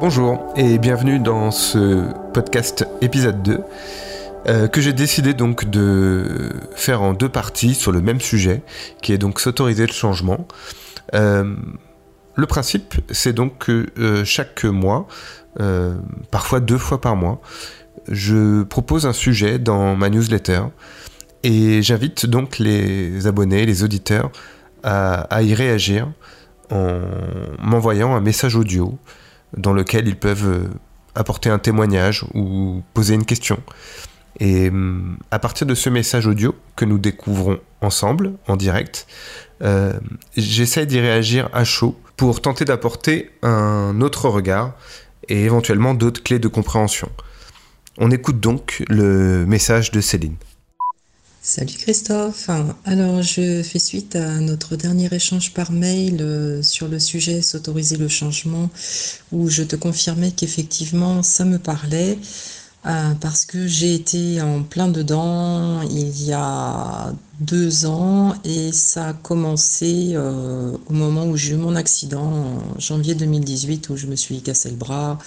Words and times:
Bonjour 0.00 0.54
et 0.56 0.78
bienvenue 0.78 1.18
dans 1.18 1.50
ce 1.50 2.10
podcast 2.32 2.88
épisode 3.02 3.42
2 3.42 3.60
euh, 4.48 4.66
que 4.66 4.80
j'ai 4.80 4.94
décidé 4.94 5.34
donc 5.34 5.68
de 5.68 6.54
faire 6.74 7.02
en 7.02 7.12
deux 7.12 7.28
parties 7.28 7.74
sur 7.74 7.92
le 7.92 8.00
même 8.00 8.18
sujet 8.18 8.62
qui 9.02 9.12
est 9.12 9.18
donc 9.18 9.40
s'autoriser 9.40 9.86
le 9.86 9.92
changement. 9.92 10.48
Euh, 11.14 11.54
le 12.34 12.46
principe 12.46 12.94
c'est 13.10 13.34
donc 13.34 13.58
que 13.58 13.88
euh, 13.98 14.24
chaque 14.24 14.64
mois, 14.64 15.06
parfois 16.30 16.60
deux 16.60 16.78
fois 16.78 17.02
par 17.02 17.14
mois, 17.14 17.42
je 18.08 18.62
propose 18.62 19.04
un 19.04 19.12
sujet 19.12 19.58
dans 19.58 19.96
ma 19.96 20.08
newsletter 20.08 20.62
et 21.42 21.82
j'invite 21.82 22.24
donc 22.24 22.58
les 22.58 23.26
abonnés, 23.26 23.66
les 23.66 23.84
auditeurs 23.84 24.32
à 24.82 25.42
y 25.42 25.52
réagir 25.52 26.10
en 26.70 27.00
m'envoyant 27.58 28.16
un 28.16 28.22
message 28.22 28.56
audio 28.56 28.98
dans 29.56 29.72
lequel 29.72 30.08
ils 30.08 30.16
peuvent 30.16 30.48
euh, 30.48 30.68
apporter 31.14 31.50
un 31.50 31.58
témoignage 31.58 32.24
ou 32.34 32.82
poser 32.94 33.14
une 33.14 33.24
question. 33.24 33.60
Et 34.38 34.68
hum, 34.68 35.18
à 35.30 35.38
partir 35.38 35.66
de 35.66 35.74
ce 35.74 35.90
message 35.90 36.26
audio 36.26 36.54
que 36.76 36.84
nous 36.84 36.98
découvrons 36.98 37.58
ensemble, 37.80 38.32
en 38.46 38.56
direct, 38.56 39.06
euh, 39.62 39.92
j'essaie 40.36 40.86
d'y 40.86 41.00
réagir 41.00 41.48
à 41.52 41.64
chaud 41.64 41.98
pour 42.16 42.40
tenter 42.40 42.64
d'apporter 42.64 43.30
un 43.42 44.00
autre 44.00 44.28
regard 44.28 44.74
et 45.28 45.44
éventuellement 45.44 45.94
d'autres 45.94 46.22
clés 46.22 46.38
de 46.38 46.48
compréhension. 46.48 47.08
On 47.98 48.10
écoute 48.10 48.40
donc 48.40 48.82
le 48.88 49.44
message 49.46 49.90
de 49.90 50.00
Céline. 50.00 50.36
Salut 51.42 51.72
Christophe. 51.72 52.50
Alors 52.84 53.22
je 53.22 53.62
fais 53.62 53.78
suite 53.78 54.14
à 54.14 54.40
notre 54.40 54.76
dernier 54.76 55.08
échange 55.10 55.54
par 55.54 55.72
mail 55.72 56.18
euh, 56.20 56.62
sur 56.62 56.86
le 56.86 56.98
sujet 56.98 57.40
s'autoriser 57.40 57.96
le 57.96 58.08
changement 58.08 58.68
où 59.32 59.48
je 59.48 59.62
te 59.62 59.74
confirmais 59.74 60.32
qu'effectivement 60.32 61.22
ça 61.22 61.46
me 61.46 61.58
parlait 61.58 62.18
euh, 62.84 63.14
parce 63.22 63.46
que 63.46 63.66
j'ai 63.66 63.94
été 63.94 64.42
en 64.42 64.62
plein 64.62 64.88
dedans 64.88 65.80
il 65.80 66.22
y 66.22 66.34
a 66.34 67.14
deux 67.40 67.86
ans 67.86 68.34
et 68.44 68.70
ça 68.70 69.08
a 69.08 69.12
commencé 69.14 70.10
euh, 70.12 70.76
au 70.90 70.92
moment 70.92 71.24
où 71.24 71.38
j'ai 71.38 71.54
eu 71.54 71.56
mon 71.56 71.74
accident 71.74 72.22
en 72.74 72.78
janvier 72.78 73.14
2018 73.14 73.88
où 73.88 73.96
je 73.96 74.08
me 74.08 74.16
suis 74.16 74.42
cassé 74.42 74.68
le 74.68 74.76
bras 74.76 75.18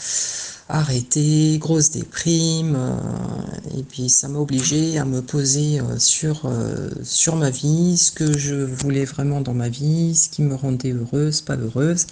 arrêté, 0.70 1.58
grosse 1.60 1.92
déprime, 1.92 2.76
euh, 2.76 3.78
et 3.78 3.84
puis 3.84 4.10
ça 4.10 4.28
m'a 4.28 4.40
obligé 4.40 4.98
à 4.98 5.06
me 5.06 5.22
poser 5.22 5.80
euh, 5.80 6.00
sur, 6.00 6.44
euh, 6.46 6.90
sur 7.04 7.36
ma 7.36 7.50
vie, 7.50 7.98
ce 7.98 8.12
que 8.12 8.38
je 8.38 8.56
voulais 8.56 9.06
vraiment 9.06 9.42
dans 9.42 9.54
ma 9.54 9.70
vie, 9.70 10.16
ce 10.16 10.30
qui 10.30 10.42
me 10.42 10.56
rendait 10.56 10.94
heureuse, 10.94 11.42
pas 11.42 11.58
heureuse. 11.58 12.06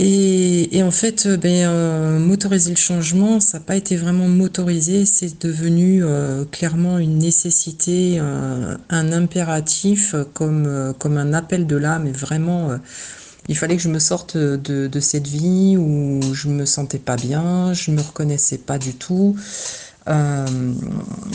Et, 0.00 0.80
en 0.84 0.92
fait, 0.92 1.26
ben, 1.26 2.20
motoriser 2.20 2.70
le 2.70 2.76
changement, 2.76 3.40
ça 3.40 3.58
n'a 3.58 3.64
pas 3.64 3.74
été 3.74 3.96
vraiment 3.96 4.28
motorisé, 4.28 5.04
c'est 5.04 5.42
devenu 5.42 6.04
clairement 6.52 6.98
une 6.98 7.18
nécessité, 7.18 8.20
un 8.20 9.12
impératif, 9.12 10.14
comme, 10.34 10.94
comme 11.00 11.18
un 11.18 11.32
appel 11.32 11.66
de 11.66 11.74
l'âme, 11.74 12.06
et 12.06 12.12
vraiment 12.12 12.78
il 13.48 13.56
fallait 13.56 13.76
que 13.76 13.82
je 13.82 13.88
me 13.88 13.98
sorte 13.98 14.36
de, 14.36 15.00
cette 15.00 15.26
vie 15.26 15.76
où 15.76 16.20
je 16.34 16.48
me 16.48 16.66
sentais 16.66 16.98
pas 16.98 17.16
bien, 17.16 17.72
je 17.72 17.90
me 17.90 18.00
reconnaissais 18.00 18.58
pas 18.58 18.78
du 18.78 18.94
tout. 18.94 19.36
Euh, 20.08 20.46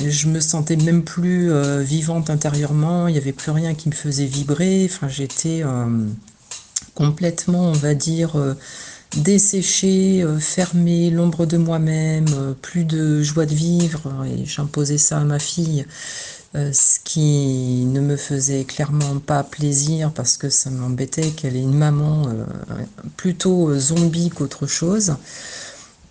je 0.05 0.27
me 0.27 0.39
sentais 0.39 0.75
même 0.75 1.03
plus 1.03 1.51
euh, 1.51 1.81
vivante 1.81 2.29
intérieurement, 2.29 3.07
il 3.07 3.13
n'y 3.13 3.19
avait 3.19 3.31
plus 3.31 3.51
rien 3.51 3.75
qui 3.75 3.89
me 3.89 3.93
faisait 3.93 4.25
vibrer. 4.25 4.85
Enfin, 4.85 5.07
j'étais 5.07 5.61
euh, 5.63 5.85
complètement, 6.95 7.69
on 7.69 7.73
va 7.73 7.93
dire, 7.93 8.35
desséchée, 9.17 10.25
fermée, 10.39 11.09
l'ombre 11.09 11.45
de 11.45 11.57
moi-même, 11.57 12.55
plus 12.61 12.85
de 12.85 13.21
joie 13.23 13.45
de 13.45 13.55
vivre. 13.55 14.25
Et 14.25 14.45
j'imposais 14.45 14.97
ça 14.97 15.19
à 15.19 15.23
ma 15.23 15.39
fille. 15.39 15.85
Euh, 16.55 16.71
ce 16.71 16.99
qui 17.03 17.83
ne 17.85 17.99
me 17.99 18.15
faisait 18.15 18.63
clairement 18.63 19.17
pas 19.17 19.43
plaisir 19.43 20.11
parce 20.11 20.37
que 20.37 20.49
ça 20.49 20.69
m'embêtait 20.69 21.31
qu'elle 21.31 21.55
ait 21.55 21.61
une 21.61 21.73
maman 21.73 22.27
euh, 22.27 22.45
plutôt 23.17 23.73
zombie 23.79 24.29
qu'autre 24.29 24.67
chose. 24.67 25.15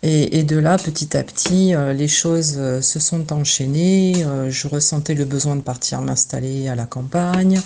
Et, 0.05 0.43
de 0.43 0.57
là, 0.57 0.79
petit 0.79 1.17
à 1.17 1.23
petit, 1.23 1.77
euh, 1.77 1.93
les 1.93 2.09
choses 2.09 2.55
se 2.81 2.99
sont 2.99 3.33
enchaînées. 3.33 4.27
je 4.49 4.67
ressentais 4.67 5.15
le 5.15 5.25
besoin 5.25 5.55
de 5.55 5.61
partir 5.61 6.01
m'installer 6.01 6.67
à 6.67 6.75
la 6.75 6.87
campagne. 6.87 7.61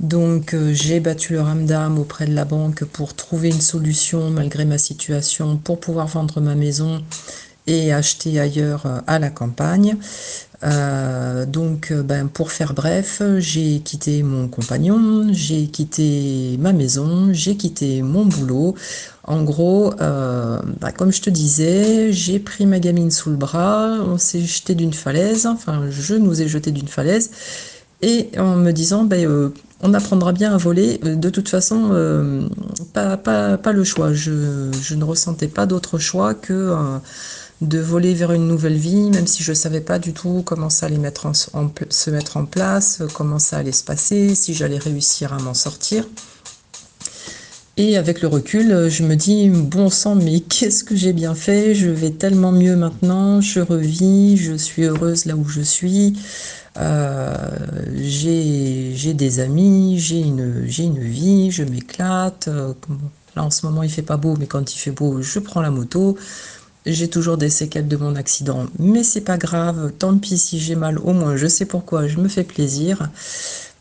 Donc 0.00 0.54
j'ai 0.72 0.98
battu 0.98 1.32
le 1.34 1.42
ramdam 1.42 1.96
auprès 1.98 2.26
de 2.26 2.34
la 2.34 2.44
banque 2.44 2.84
pour 2.84 3.14
trouver 3.14 3.48
une 3.50 3.60
solution 3.60 4.30
malgré 4.30 4.64
ma 4.64 4.78
situation 4.78 5.56
pour 5.56 5.78
pouvoir 5.78 6.08
vendre 6.08 6.40
ma 6.40 6.56
maison 6.56 7.02
et 7.66 7.92
ailleurs 7.92 9.02
à 9.06 9.18
la 9.18 9.30
campagne. 9.30 9.96
Euh, 10.64 11.44
donc, 11.44 11.90
euh, 11.90 12.02
ben, 12.02 12.28
pour 12.28 12.50
faire 12.50 12.72
bref, 12.72 13.22
j'ai 13.38 13.80
quitté 13.80 14.22
mon 14.22 14.48
compagnon, 14.48 15.28
j'ai 15.32 15.66
quitté 15.66 16.56
ma 16.58 16.72
maison, 16.72 17.28
j'ai 17.32 17.56
quitté 17.56 18.02
mon 18.02 18.24
boulot. 18.24 18.74
En 19.24 19.42
gros, 19.42 19.92
euh, 20.00 20.60
ben, 20.80 20.92
comme 20.92 21.12
je 21.12 21.20
te 21.20 21.30
disais, 21.30 22.12
j'ai 22.12 22.38
pris 22.38 22.64
ma 22.64 22.78
gamine 22.78 23.10
sous 23.10 23.30
le 23.30 23.36
bras, 23.36 23.98
on 24.06 24.18
s'est 24.18 24.40
jeté 24.40 24.74
d'une 24.74 24.94
falaise, 24.94 25.46
enfin, 25.46 25.90
je 25.90 26.14
nous 26.14 26.40
ai 26.40 26.48
jeté 26.48 26.70
d'une 26.70 26.88
falaise, 26.88 27.30
et 28.02 28.30
en 28.38 28.56
me 28.56 28.72
disant, 28.72 29.04
ben, 29.04 29.52
on 29.82 29.94
apprendra 29.94 30.32
bien 30.32 30.54
à 30.54 30.56
voler. 30.56 30.98
De 30.98 31.28
toute 31.30 31.48
façon, 31.48 31.90
pas, 32.94 33.16
pas, 33.16 33.58
pas, 33.58 33.72
le 33.72 33.84
choix. 33.84 34.12
Je, 34.14 34.70
je 34.82 34.94
ne 34.94 35.04
ressentais 35.04 35.48
pas 35.48 35.66
d'autre 35.66 35.98
choix 35.98 36.34
que 36.34 36.74
de 37.62 37.78
voler 37.78 38.14
vers 38.14 38.32
une 38.32 38.46
nouvelle 38.46 38.76
vie, 38.76 39.10
même 39.10 39.26
si 39.26 39.42
je 39.42 39.50
ne 39.52 39.54
savais 39.56 39.80
pas 39.80 39.98
du 39.98 40.12
tout 40.12 40.42
comment 40.44 40.68
ça 40.70 40.86
allait 40.86 41.00
se 41.90 42.10
mettre 42.10 42.36
en 42.36 42.44
place, 42.44 43.02
comment 43.14 43.38
ça 43.38 43.58
allait 43.58 43.72
se 43.72 43.84
passer, 43.84 44.34
si 44.34 44.54
j'allais 44.54 44.78
réussir 44.78 45.32
à 45.32 45.38
m'en 45.38 45.54
sortir. 45.54 46.04
Et 47.78 47.98
avec 47.98 48.22
le 48.22 48.28
recul, 48.28 48.88
je 48.88 49.02
me 49.02 49.16
dis, 49.16 49.50
bon 49.50 49.90
sang, 49.90 50.14
mais 50.14 50.40
qu'est-ce 50.48 50.82
que 50.82 50.96
j'ai 50.96 51.12
bien 51.12 51.34
fait? 51.34 51.74
Je 51.74 51.88
vais 51.88 52.10
tellement 52.10 52.52
mieux 52.52 52.76
maintenant, 52.76 53.40
je 53.40 53.60
revis, 53.60 54.36
je 54.36 54.54
suis 54.54 54.84
heureuse 54.84 55.26
là 55.26 55.36
où 55.36 55.46
je 55.46 55.60
suis. 55.60 56.18
Euh, 56.78 57.34
j'ai 57.94 59.14
des 59.14 59.40
amis, 59.40 59.98
j'ai 59.98 60.20
une, 60.20 60.66
une 60.78 60.98
vie, 60.98 61.50
je 61.50 61.64
m'éclate. 61.64 62.48
Euh, 62.48 62.72
là 63.34 63.44
en 63.44 63.50
ce 63.50 63.66
moment 63.66 63.82
il 63.82 63.90
fait 63.90 64.02
pas 64.02 64.16
beau, 64.16 64.36
mais 64.38 64.46
quand 64.46 64.74
il 64.74 64.78
fait 64.78 64.90
beau, 64.90 65.20
je 65.20 65.38
prends 65.38 65.60
la 65.60 65.70
moto. 65.70 66.16
J'ai 66.86 67.08
toujours 67.08 67.36
des 67.36 67.50
séquelles 67.50 67.88
de 67.88 67.96
mon 67.96 68.14
accident, 68.14 68.66
mais 68.78 69.02
c'est 69.02 69.20
pas 69.20 69.38
grave. 69.38 69.92
Tant 69.98 70.16
pis 70.18 70.38
si 70.38 70.60
j'ai 70.60 70.76
mal, 70.76 70.98
au 70.98 71.12
moins 71.12 71.36
je 71.36 71.48
sais 71.48 71.66
pourquoi, 71.66 72.06
je 72.06 72.18
me 72.18 72.28
fais 72.28 72.44
plaisir. 72.44 73.10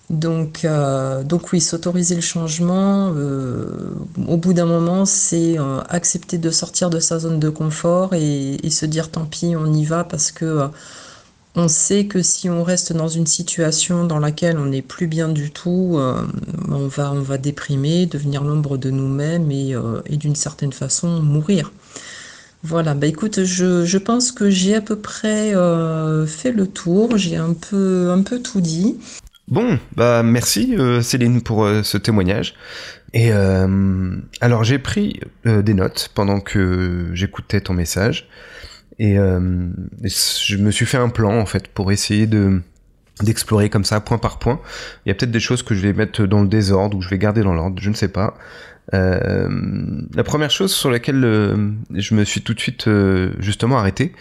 Donc, 0.09 0.65
euh, 0.65 1.23
donc 1.23 1.51
oui, 1.51 1.59
s'autoriser 1.61 2.15
le 2.15 2.21
changement, 2.21 3.11
euh, 3.15 3.95
au 4.27 4.37
bout 4.37 4.53
d'un 4.53 4.65
moment, 4.65 5.05
c'est 5.05 5.57
euh, 5.57 5.81
accepter 5.89 6.37
de 6.37 6.51
sortir 6.51 6.89
de 6.91 6.99
sa 6.99 7.17
zone 7.19 7.39
de 7.39 7.49
confort 7.49 8.13
et, 8.13 8.57
se 8.69 8.85
dire 8.85 9.09
tant 9.09 9.25
pis, 9.25 9.55
on 9.55 9.73
y 9.73 9.85
va 9.85 10.03
parce 10.03 10.31
que 10.31 10.69
on 11.55 11.67
sait 11.69 12.05
que 12.05 12.21
si 12.21 12.49
on 12.49 12.63
reste 12.63 12.93
dans 12.93 13.07
une 13.07 13.25
situation 13.25 14.05
dans 14.05 14.19
laquelle 14.19 14.57
on 14.57 14.65
n'est 14.65 14.81
plus 14.81 15.07
bien 15.07 15.29
du 15.29 15.51
tout, 15.51 15.97
on, 15.97 16.87
va, 16.87 17.37
déprimer, 17.37 18.05
devenir 18.05 18.43
l'ombre 18.43 18.77
de 18.77 18.91
nous-mêmes 18.91 19.49
et 19.51 20.17
d'une 20.17 20.35
certaine 20.35 20.73
façon 20.73 21.21
mourir. 21.21 21.71
Voilà, 22.67 22.95
bah 22.95 23.05
écoute, 23.05 23.43
je, 23.43 23.97
pense 23.99 24.31
que 24.31 24.49
j'ai 24.49 24.73
à 24.73 24.81
peu 24.81 24.95
près 24.95 25.53
euh, 25.53 26.25
fait 26.25 26.51
le 26.51 26.65
tour, 26.65 27.15
j'ai 27.15 27.35
un 27.35 27.53
peu, 27.53 28.09
un 28.09 28.23
peu 28.23 28.41
tout 28.41 28.59
dit. 28.59 28.97
Bon, 29.47 29.77
bah 29.95 30.23
merci 30.23 30.75
euh, 30.75 31.03
Céline 31.03 31.43
pour 31.43 31.63
euh, 31.63 31.83
ce 31.83 31.99
témoignage. 31.99 32.55
Et 33.13 33.31
alors 34.41 34.63
j'ai 34.63 34.79
pris 34.79 35.21
des 35.45 35.73
notes 35.73 36.09
pendant 36.15 36.39
que 36.41 37.11
j'écoutais 37.13 37.61
ton 37.61 37.73
message 37.73 38.27
et 38.99 39.15
je 39.15 40.57
me 40.57 40.69
suis 40.69 40.85
fait 40.85 40.97
un 40.97 41.07
plan 41.07 41.39
en 41.39 41.45
fait 41.45 41.69
pour 41.69 41.93
essayer 41.93 42.27
de 42.27 42.61
d'explorer 43.21 43.69
comme 43.69 43.85
ça 43.85 44.01
point 44.01 44.17
par 44.17 44.37
point. 44.37 44.59
Il 45.05 45.09
y 45.09 45.11
a 45.13 45.15
peut-être 45.15 45.31
des 45.31 45.39
choses 45.39 45.63
que 45.63 45.75
je 45.75 45.81
vais 45.81 45.93
mettre 45.93 46.25
dans 46.25 46.41
le 46.41 46.49
désordre 46.49 46.97
ou 46.97 47.01
je 47.01 47.07
vais 47.07 47.17
garder 47.17 47.41
dans 47.41 47.53
l'ordre, 47.53 47.81
je 47.81 47.89
ne 47.89 47.95
sais 47.95 48.09
pas. 48.09 48.35
Euh, 48.93 49.49
la 50.13 50.23
première 50.23 50.51
chose 50.51 50.73
sur 50.73 50.91
laquelle 50.91 51.23
euh, 51.25 51.71
je 51.93 52.13
me 52.13 52.23
suis 52.23 52.41
tout 52.41 52.53
de 52.53 52.59
suite 52.59 52.87
euh, 52.87 53.33
justement 53.39 53.77
arrêté, 53.77 54.13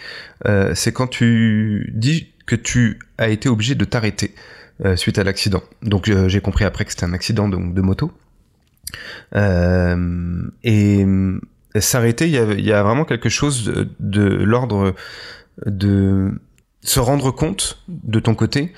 c'est 0.73 0.91
quand 0.91 1.07
tu 1.07 1.91
dis 1.93 2.33
que 2.45 2.55
tu 2.55 2.99
as 3.17 3.29
été 3.29 3.49
obligé 3.49 3.75
de 3.75 3.85
t'arrêter 3.85 4.35
suite 4.95 5.17
à 5.17 5.23
l'accident. 5.23 5.63
Donc 5.81 6.11
j'ai 6.27 6.41
compris 6.41 6.65
après 6.65 6.85
que 6.85 6.91
c'était 6.91 7.05
un 7.05 7.13
accident 7.13 7.49
de, 7.49 7.57
de 7.57 7.81
moto. 7.81 8.11
et 10.63 11.05
s'arrêter, 11.79 12.27
il 12.27 12.65
y, 12.65 12.71
a, 12.71 12.83
vraiment 12.83 13.05
quelque 13.05 13.29
chose 13.29 13.65
de, 13.65 13.89
de 13.99 14.21
l'ordre 14.21 14.93
de 15.65 16.31
se 16.81 16.99
rendre 16.99 17.31
compte 17.31 17.83
de 17.87 18.19
ton 18.19 18.35
côté 18.35 18.71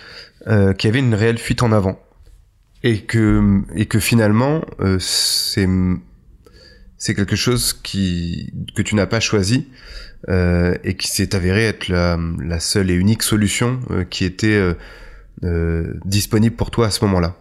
qu'il 0.45 0.85
y 0.85 0.87
avait 0.87 0.99
une 0.99 1.15
réelle 1.15 1.39
fuite 1.39 1.63
en 1.63 1.73
avant 1.73 1.99
et 2.83 3.01
que 3.01 3.61
et 3.75 3.85
que 3.85 3.99
finalement 3.99 4.63
euh, 4.79 4.97
c'est 4.99 5.67
c'est 6.97 7.15
quelque 7.15 7.35
chose 7.35 7.73
qui 7.73 8.53
que 8.75 8.81
tu 8.81 8.95
n'as 8.95 9.07
pas 9.07 9.19
choisi 9.19 9.67
euh, 10.29 10.75
et 10.83 10.95
qui 10.95 11.07
s'est 11.07 11.35
avéré 11.35 11.65
être 11.65 11.87
la, 11.87 12.17
la, 12.39 12.59
seule 12.59 12.89
et 12.89 12.95
unique 12.95 13.23
solution 13.23 13.79
euh, 13.91 14.03
qui 14.03 14.25
était 14.25 14.47
euh, 14.47 14.73
euh, 15.43 15.93
disponible 16.05 16.55
pour 16.55 16.71
toi 16.71 16.87
à 16.87 16.91
ce 16.91 17.05
moment-là. 17.05 17.35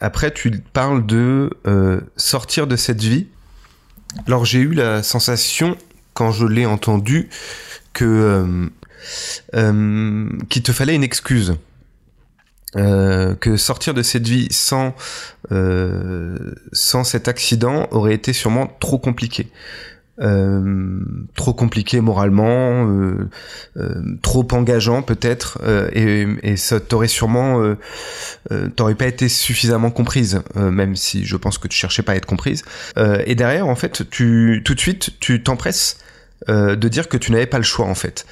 Après, 0.00 0.32
tu 0.32 0.50
parles 0.72 1.06
de 1.06 1.50
sortir 2.16 2.66
de 2.66 2.76
cette 2.76 3.02
vie. 3.02 3.26
Alors 4.26 4.44
j'ai 4.44 4.60
eu 4.60 4.72
la 4.72 5.02
sensation 5.02 5.76
quand 6.14 6.30
je 6.32 6.46
l'ai 6.46 6.64
entendu 6.64 7.28
que 7.92 8.70
qu'il 9.52 10.62
te 10.62 10.72
fallait 10.72 10.94
une 10.94 11.02
excuse. 11.02 11.56
Euh, 12.76 13.34
que 13.34 13.56
sortir 13.56 13.94
de 13.94 14.02
cette 14.02 14.28
vie 14.28 14.46
sans 14.52 14.94
euh, 15.50 16.38
sans 16.72 17.02
cet 17.02 17.26
accident 17.26 17.88
aurait 17.90 18.14
été 18.14 18.32
sûrement 18.32 18.68
trop 18.78 18.98
compliqué. 18.98 19.50
Euh, 20.20 21.00
trop 21.34 21.54
compliqué 21.54 22.02
moralement, 22.02 22.86
euh, 22.86 23.30
euh, 23.78 24.02
trop 24.20 24.46
engageant 24.52 25.00
peut-être, 25.00 25.58
et, 25.94 26.26
et, 26.42 26.56
ça 26.58 26.78
t'aurait 26.78 27.08
sûrement, 27.08 27.74
t'aurais 28.76 28.94
pas 28.94 29.06
été 29.06 29.28
suffisamment 29.28 29.90
comprise, 29.90 30.42
même 30.56 30.94
si 30.94 31.24
je 31.24 31.36
pense 31.36 31.56
que 31.56 31.68
tu 31.68 31.78
cherchais 31.78 32.02
pas 32.02 32.12
à 32.12 32.16
être 32.16 32.26
comprise. 32.26 32.64
et 33.24 33.34
derrière, 33.34 33.66
en 33.66 33.76
fait, 33.76 34.08
tu 34.10 34.62
tout 34.64 34.74
de 34.74 34.80
suite, 34.80 35.10
tu 35.20 35.42
t'empresses 35.42 35.96
de 36.48 36.88
dire 36.88 37.08
que 37.08 37.16
tu 37.16 37.32
n'avais 37.32 37.46
pas 37.46 37.58
le 37.58 37.64
choix 37.64 37.86
en 37.86 37.94
fait. 37.94 38.26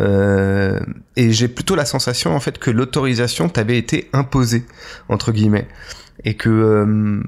Euh, 0.00 0.80
et 1.16 1.32
j'ai 1.32 1.48
plutôt 1.48 1.76
la 1.76 1.84
sensation 1.84 2.34
en 2.34 2.40
fait 2.40 2.58
que 2.58 2.70
l'autorisation 2.70 3.48
t'avait 3.48 3.78
été 3.78 4.08
imposée 4.12 4.64
entre 5.08 5.30
guillemets 5.30 5.68
et 6.24 6.34
que 6.34 6.48
euh, 6.48 7.22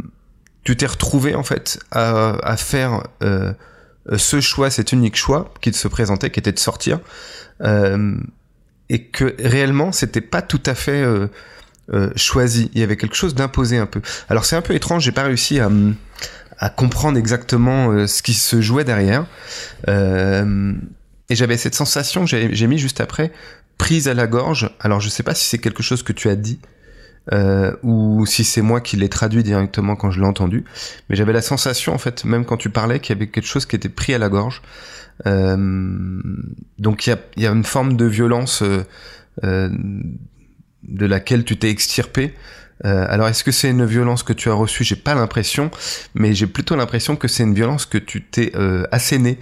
tu 0.65 0.77
t'es 0.77 0.87
retrouvé 0.87 1.35
en 1.35 1.45
fait 1.45 1.79
à, 1.93 2.57
faire 2.57 3.07
euh, 3.23 3.53
ce 4.17 4.41
choix, 4.41 4.71
cet 4.71 4.93
unique 4.93 5.17
choix 5.17 5.53
qui 5.61 5.73
se 5.73 5.87
présentait, 5.87 6.31
qui 6.31 6.41
était 6.41 6.53
de 6.53 6.59
sortir, 6.59 6.99
et 8.89 9.03
que 9.05 9.35
réellement 9.39 9.93
c'était 9.93 10.21
pas 10.21 10.43
tout 10.43 10.63
à 10.67 10.75
fait 10.75 11.05
choisi. 12.17 12.71
Il 12.75 12.81
y 12.81 12.85
avait 12.85 12.97
quelque 12.97 13.15
chose 13.15 13.35
d'imposé 13.35 13.79
un 13.79 13.87
peu. 13.87 14.01
Alors 14.29 14.45
c'est 14.45 14.57
un 14.57 14.63
peu 14.63 14.75
étrange, 14.75 15.05
j'ai 15.05 15.13
pas 15.13 15.25
réussi 15.25 15.61
à 15.61 16.69
comprendre 16.71 17.17
exactement 17.17 18.07
ce 18.09 18.23
qui 18.23 18.35
se 18.35 18.61
jouait 18.61 18.85
derrière. 18.85 19.25
Et 21.29 21.35
j'avais 21.35 21.57
cette 21.57 21.75
sensation 21.75 22.25
que 22.25 22.55
j'ai 22.55 22.67
mis 22.67 22.79
juste 22.79 23.01
après, 23.01 23.33
prise 23.79 24.09
à 24.09 24.15
la 24.15 24.27
gorge. 24.27 24.71
Alors 24.81 25.01
je 25.01 25.09
sais 25.09 25.23
pas 25.23 25.35
si 25.35 25.49
c'est 25.49 25.59
quelque 25.59 25.83
chose 25.83 26.03
que 26.03 26.13
tu 26.13 26.29
as 26.29 26.37
dit, 26.37 26.61
euh, 27.33 27.75
ou 27.83 28.25
si 28.27 28.45
c'est 28.45 28.63
moi 28.63 28.81
qui 28.81 28.97
l'ai 28.97 29.09
traduit 29.09 29.43
directement 29.43 29.97
quand 29.97 30.11
je 30.11 30.21
l'ai 30.21 30.27
entendu. 30.27 30.65
Mais 31.09 31.17
j'avais 31.17 31.33
la 31.33 31.43
sensation, 31.43 31.93
en 31.93 31.99
fait, 31.99 32.25
même 32.25 32.45
quand 32.45 32.57
tu 32.57 32.71
parlais, 32.71 33.01
qu'il 33.01 33.15
y 33.15 33.19
avait 33.19 33.29
quelque 33.29 33.47
chose 33.47 33.67
qui 33.67 33.77
était 33.77 33.89
pris 33.89 34.15
à 34.15 34.19
la 34.19 34.29
gorge. 34.29 34.63
Euh, 35.27 35.57
donc 36.79 37.07
il 37.07 37.11
y 37.11 37.13
a, 37.13 37.19
y 37.37 37.47
a, 37.47 37.51
une 37.51 37.65
forme 37.65 37.97
de 37.97 38.05
violence 38.05 38.63
euh, 38.63 38.85
euh 39.45 39.71
de 40.83 41.07
laquelle 41.07 41.45
tu 41.45 41.57
t'es 41.57 41.69
extirpé, 41.69 42.33
euh, 42.85 43.07
alors 43.09 43.29
est-ce 43.29 43.43
que 43.43 43.53
c'est 43.53 43.71
une 43.71 43.87
violence 43.87 44.23
que 44.23 44.33
tu 44.33 44.51
as 44.51 44.55
reçue? 44.55 44.85
J'ai 44.85 44.97
pas 44.97 45.15
l'impression, 45.15 45.71
mais 46.15 46.35
j'ai 46.35 46.47
plutôt 46.47 46.77
l'impression 46.77 47.17
que 47.17 47.29
c'est 47.29 47.43
une 47.43 47.55
violence 47.55 47.87
que 47.87 47.99
tu 47.99 48.23
t'es 48.23 48.53
euh, 48.55 48.85
assénée. 48.91 49.39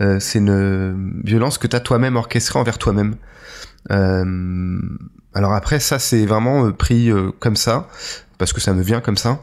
Euh, 0.00 0.20
c'est 0.20 0.38
une 0.38 1.20
violence 1.24 1.58
que 1.58 1.66
tu 1.66 1.74
as 1.76 1.80
toi-même 1.80 2.16
orchestrée 2.16 2.58
envers 2.58 2.78
toi-même. 2.78 3.16
Alors 3.88 5.52
après 5.52 5.80
ça 5.80 5.98
c'est 5.98 6.24
vraiment 6.26 6.72
pris 6.72 7.10
comme 7.38 7.56
ça 7.56 7.88
parce 8.38 8.52
que 8.52 8.60
ça 8.60 8.72
me 8.72 8.82
vient 8.82 9.00
comme 9.00 9.16
ça. 9.16 9.40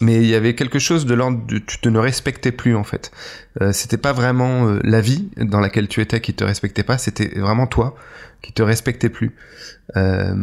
mais 0.00 0.16
il 0.16 0.26
y 0.26 0.34
avait 0.34 0.56
quelque 0.56 0.80
chose 0.80 1.06
de 1.06 1.14
l'ordre 1.14 1.46
de 1.46 1.58
tu 1.58 1.78
te 1.78 1.88
ne 1.88 1.98
respectais 2.00 2.50
plus 2.50 2.74
en 2.74 2.82
fait. 2.82 3.12
c'était 3.70 3.98
pas 3.98 4.12
vraiment 4.12 4.78
la 4.82 5.00
vie 5.00 5.28
dans 5.36 5.60
laquelle 5.60 5.86
tu 5.86 6.00
étais 6.00 6.20
qui 6.20 6.34
te 6.34 6.42
respectait 6.42 6.82
pas, 6.82 6.98
c'était 6.98 7.38
vraiment 7.38 7.68
toi 7.68 7.94
qui 8.44 8.52
te 8.52 8.62
respectait 8.62 9.08
plus. 9.08 9.34
Euh, 9.96 10.34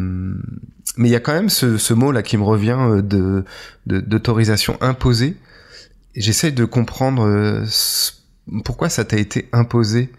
mais 0.97 1.07
il 1.07 1.11
y 1.11 1.15
a 1.15 1.19
quand 1.19 1.33
même 1.33 1.49
ce, 1.49 1.77
ce, 1.77 1.93
mot 1.93 2.11
là 2.11 2.23
qui 2.23 2.35
me 2.37 2.43
revient 2.43 2.77
euh, 2.79 3.01
de 3.01 3.45
d'autorisation 3.85 4.77
imposée. 4.81 5.37
J'essaie 6.15 6.51
de 6.51 6.65
comprendre 6.65 7.25
euh, 7.25 7.63
pourquoi 8.65 8.89
ça 8.89 9.05
t'a 9.05 9.17
été 9.17 9.47
imposé. 9.53 10.11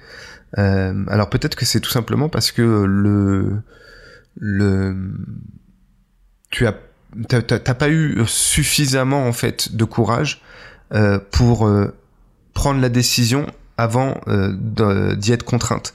Euh, 0.59 1.05
alors 1.09 1.29
peut-être 1.29 1.57
que 1.57 1.65
c'est 1.65 1.81
tout 1.81 1.91
simplement 1.91 2.29
parce 2.29 2.53
que 2.53 2.63
le 2.63 3.63
le 4.37 4.97
tu 6.51 6.67
as 6.67 6.77
t'as 7.29 7.75
pas 7.75 7.91
eu 7.91 8.23
suffisamment 8.27 9.27
en 9.27 9.33
fait 9.33 9.75
de 9.75 9.85
courage 9.85 10.41
euh, 10.95 11.19
pour 11.31 11.71
prendre 12.55 12.81
la 12.81 12.89
décision 12.89 13.47
avant 13.77 14.21
d'y 14.27 15.33
être 15.33 15.45
contrainte. 15.45 15.93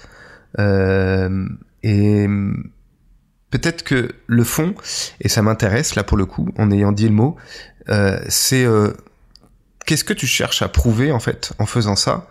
Peut-être 3.57 3.81
que 3.81 4.11
le 4.27 4.43
fond, 4.43 4.75
et 5.19 5.29
ça 5.29 5.41
m'intéresse 5.41 5.95
là 5.95 6.03
pour 6.03 6.15
le 6.15 6.27
coup, 6.27 6.49
en 6.59 6.69
ayant 6.69 6.91
dit 6.91 7.07
le 7.07 7.13
mot, 7.15 7.37
euh, 7.89 8.19
c'est 8.29 8.63
euh, 8.63 8.93
qu'est-ce 9.87 10.03
que 10.03 10.13
tu 10.13 10.27
cherches 10.27 10.61
à 10.61 10.67
prouver 10.67 11.11
en 11.11 11.19
fait 11.19 11.53
en 11.57 11.65
faisant 11.65 11.95
ça, 11.95 12.27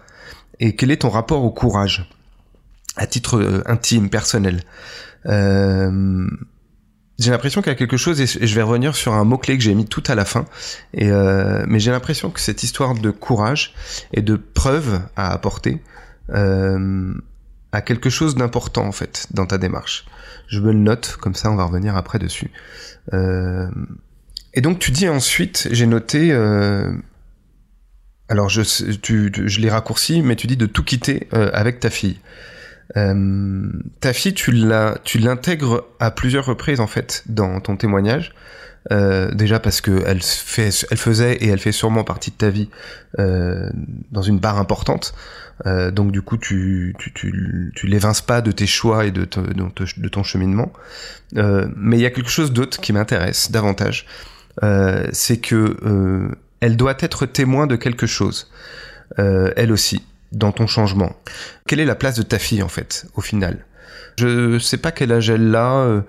et 0.61 0.77
quel 0.77 0.93
est 0.93 0.99
ton 0.99 1.09
rapport 1.09 1.43
au 1.43 1.51
courage 1.51 2.09
à 2.95 3.09
titre 3.09 3.39
euh, 3.39 3.65
intime, 3.67 4.09
personnel? 4.09 4.63
J'ai 7.19 7.31
l'impression 7.33 7.61
qu'il 7.61 7.73
y 7.73 7.75
a 7.75 7.79
quelque 7.79 7.97
chose, 7.97 8.21
et 8.21 8.27
je 8.47 8.55
vais 8.55 8.63
revenir 8.63 8.95
sur 8.95 9.13
un 9.13 9.25
mot-clé 9.25 9.59
que 9.59 9.65
j'ai 9.65 9.75
mis 9.75 9.87
tout 9.87 10.05
à 10.07 10.15
la 10.15 10.25
fin, 10.25 10.45
mais 10.95 11.81
j'ai 11.81 11.91
l'impression 11.91 12.31
que 12.31 12.39
cette 12.39 12.63
histoire 12.63 12.95
de 12.95 13.11
courage 13.11 13.75
et 14.13 14.23
de 14.23 14.37
preuve 14.37 15.01
à 15.17 15.33
apporter 15.33 15.83
à 16.29 17.81
quelque 17.81 18.11
chose 18.11 18.37
d'important 18.37 18.87
en 18.87 18.93
fait 18.93 19.27
dans 19.33 19.47
ta 19.47 19.59
démarche. 19.59 20.07
Je 20.47 20.61
me 20.61 20.73
le 20.73 20.79
note, 20.79 21.17
comme 21.21 21.35
ça 21.35 21.51
on 21.51 21.57
va 21.57 21.65
revenir 21.65 21.97
après 21.97 22.19
dessus. 22.19 22.51
Euh... 23.13 23.69
Et 24.55 24.61
donc 24.61 24.79
tu 24.79 24.91
dis 24.91 25.09
ensuite, 25.09 25.69
j'ai 25.71 25.87
noté, 25.87 26.33
euh... 26.33 26.93
alors 28.29 28.49
je, 28.49 28.63
tu, 28.97 29.33
je 29.35 29.61
l'ai 29.61 29.71
raccourci, 29.71 30.23
mais 30.23 30.37
tu 30.37 30.47
dis 30.47 30.57
de 30.57 30.67
tout 30.67 30.85
quitter 30.85 31.29
euh, 31.35 31.51
avec 31.53 31.81
ta 31.81 31.91
fille. 31.91 32.21
Ta 32.95 34.13
fille, 34.13 34.33
tu 34.33 34.53
la, 34.53 34.97
tu 35.05 35.19
l'intègres 35.19 35.85
à 35.99 36.11
plusieurs 36.11 36.47
reprises 36.47 36.81
en 36.81 36.87
fait 36.87 37.25
dans 37.27 37.61
ton 37.61 37.77
témoignage. 37.77 38.33
Euh, 38.93 39.33
déjà 39.33 39.59
parce 39.59 39.81
que 39.81 40.05
elle 40.07 40.23
fait, 40.23 40.71
elle 40.91 40.97
faisait 40.97 41.35
et 41.35 41.49
elle 41.49 41.59
fait 41.59 41.73
sûrement 41.73 42.05
partie 42.05 42.31
de 42.31 42.37
ta 42.37 42.51
vie 42.51 42.69
euh, 43.19 43.69
dans 44.13 44.23
une 44.23 44.39
barre 44.39 44.59
importante. 44.59 45.13
Euh, 45.65 45.91
donc 45.91 46.13
du 46.13 46.23
coup, 46.23 46.37
tu, 46.37 46.95
tu, 46.99 47.13
tu, 47.13 47.73
tu 47.75 47.87
l'évinces 47.87 48.21
pas 48.21 48.41
de 48.41 48.53
tes 48.53 48.67
choix 48.67 49.07
et 49.07 49.11
de, 49.11 49.25
de, 49.25 50.09
ton 50.09 50.23
cheminement. 50.23 50.73
Euh, 51.37 51.69
mais 51.77 51.97
il 51.97 52.03
y 52.03 52.07
a 52.07 52.11
quelque 52.11 52.31
chose 52.31 52.53
d'autre 52.53 52.81
qui 52.81 52.93
m'intéresse 52.93 53.51
davantage. 53.51 54.07
Euh, 54.63 55.07
c'est 55.13 55.39
que 55.39 55.77
elle 56.61 56.77
doit 56.77 56.97
être 57.01 57.27
témoin 57.27 57.67
de 57.67 57.77
quelque 57.77 58.07
chose, 58.07 58.51
elle 59.19 59.73
aussi, 59.73 60.03
dans 60.33 60.53
ton 60.53 60.67
changement. 60.67 61.15
Quelle 61.67 61.81
est 61.81 61.85
la 61.85 61.95
place 61.95 62.17
de 62.17 62.23
ta 62.23 62.39
fille 62.39 62.63
en 62.63 62.69
fait, 62.69 63.07
au 63.15 63.21
final? 63.21 63.65
Je 64.19 64.59
sais 64.59 64.79
pas 64.79 64.93
quel 64.93 65.13
âge 65.13 65.29
elle 65.29 65.55
a. 65.55 66.03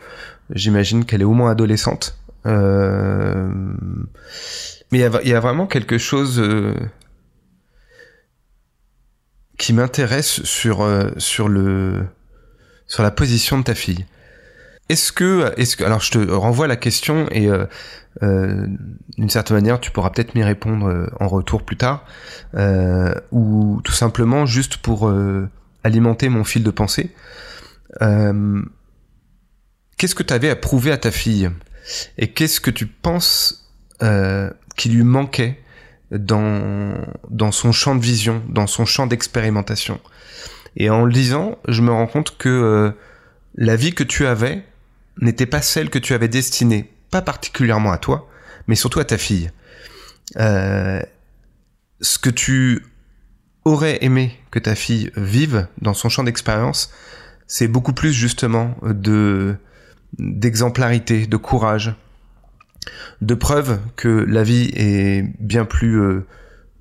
J'imagine 0.50 1.03
qu'elle 1.03 1.22
est 1.22 1.25
au 1.25 1.34
moins 1.34 1.51
adolescente. 1.51 2.17
Mais 4.92 5.00
il 5.00 5.27
y, 5.27 5.34
a 5.34 5.39
vraiment 5.39 5.68
quelque 5.68 5.98
chose 5.98 6.42
qui 9.58 9.74
m'intéresse 9.74 10.44
sur 10.44 10.82
euh, 10.82 11.10
sur 11.18 11.50
sur 12.86 13.04
la 13.04 13.12
position 13.12 13.60
de 13.60 13.63
ta 13.63 13.75
fille. 13.75 14.06
Est-ce 14.89 15.12
que 15.12 15.54
est-ce 15.58 15.75
que 15.75 15.84
alors 15.84 16.00
je 16.00 16.12
te 16.12 16.32
renvoie 16.32 16.68
la 16.68 16.77
question 16.77 17.27
et 17.32 17.48
euh, 17.48 17.66
euh, 18.24 18.66
d'une 19.18 19.30
certaine 19.30 19.58
manière 19.58 19.80
tu 19.80 19.92
pourras 19.92 20.10
peut-être 20.10 20.34
m'y 20.34 20.44
répondre 20.44 20.88
euh, 20.88 21.08
en 21.20 21.27
retour 21.27 21.63
plus 21.63 21.77
tard 21.77 22.04
euh, 22.56 23.13
ou 23.32 23.80
tout 23.84 23.92
simplement 23.92 24.46
juste 24.46 24.77
pour 24.77 25.12
alimenter 25.84 26.30
mon 26.30 26.44
fil 26.44 26.63
de 26.63 26.72
pensée. 26.72 27.13
qu'est-ce 29.98 30.16
que 30.16 30.24
tu 30.24 30.34
avais 30.34 30.50
à 30.50 30.56
prouver 30.56 30.92
à 30.92 30.98
ta 30.98 31.12
fille? 31.12 31.50
Et 32.17 32.29
qu'est-ce 32.29 32.60
que 32.60 32.72
tu 32.72 32.86
penses 32.88 33.70
qui 34.75 34.89
lui 34.89 35.03
manquait 35.03 35.60
dans, 36.12 36.94
dans 37.29 37.51
son 37.51 37.72
champ 37.72 37.96
de 37.96 38.01
vision, 38.01 38.44
dans 38.50 38.67
son 38.67 38.86
champ 38.86 39.08
d'expérimentation? 39.08 40.00
Et 40.77 40.89
en 40.91 41.03
le 41.03 41.12
disant, 41.12 41.58
je 41.67 41.82
me 41.82 41.91
rends 41.91 42.08
compte 42.08 42.38
que 42.38 42.50
euh, 42.50 42.91
la 43.56 43.75
vie 43.75 43.94
que 43.94 44.03
tu 44.03 44.27
avais 44.27 44.63
n'était 45.20 45.48
pas 45.48 45.63
celle 45.63 45.89
que 45.89 45.98
tu 45.98 46.13
avais 46.13 46.27
destinée, 46.27 46.94
pas 47.10 47.24
particulièrement 47.24 47.91
à 47.91 47.98
toi, 47.98 48.29
mais 48.67 48.75
surtout 48.75 49.00
à 49.00 49.06
ta 49.06 49.17
fille. 49.17 49.50
Euh, 50.38 51.01
ce 52.00 52.20
que 52.20 52.29
tu 52.29 52.86
aurais 53.65 53.98
aimé 54.01 54.39
que 54.51 54.60
ta 54.60 54.75
fille 54.75 55.12
vive 55.15 55.67
dans 55.82 55.96
son 55.96 56.10
champ 56.10 56.24
d'expérience, 56.24 56.91
c'est 57.48 57.67
beaucoup 57.67 57.94
plus 57.94 58.13
justement 58.13 58.75
de 58.84 59.56
d'exemplarité, 60.17 61.27
de 61.27 61.37
courage, 61.37 61.95
de 63.21 63.33
preuve 63.33 63.79
que 63.95 64.07
la 64.07 64.43
vie 64.43 64.71
est 64.75 65.23
bien 65.39 65.65
plus 65.65 65.99
euh, 65.99 66.25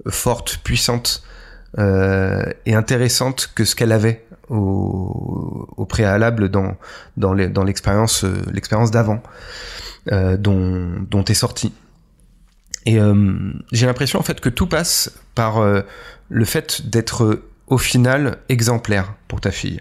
forte, 0.09 0.59
puissante 0.59 1.23
et 1.79 2.75
intéressante 2.75 3.51
que 3.55 3.67
ce 3.67 3.77
qu'elle 3.77 3.93
avait 3.93 4.25
au, 4.49 5.87
préalable 5.91 6.49
dans 6.49 6.79
dans 7.19 7.35
l'expérience 7.35 8.25
l'expérience 8.51 8.91
d'avant 8.91 9.23
dont 10.11 10.93
dont 11.11 11.23
t'es 11.23 11.35
sorti. 11.35 11.75
Et 12.87 12.99
j'ai 13.73 13.85
l'impression 13.85 14.19
en 14.19 14.23
fait 14.23 14.41
que 14.41 14.49
tout 14.49 14.67
passe 14.67 15.13
par 15.35 15.61
le 16.31 16.45
fait 16.47 16.89
d'être 16.89 17.43
au 17.67 17.79
final 17.79 18.39
exemplaire 18.49 19.15
pour 19.29 19.41
ta 19.41 19.51
fille 19.51 19.81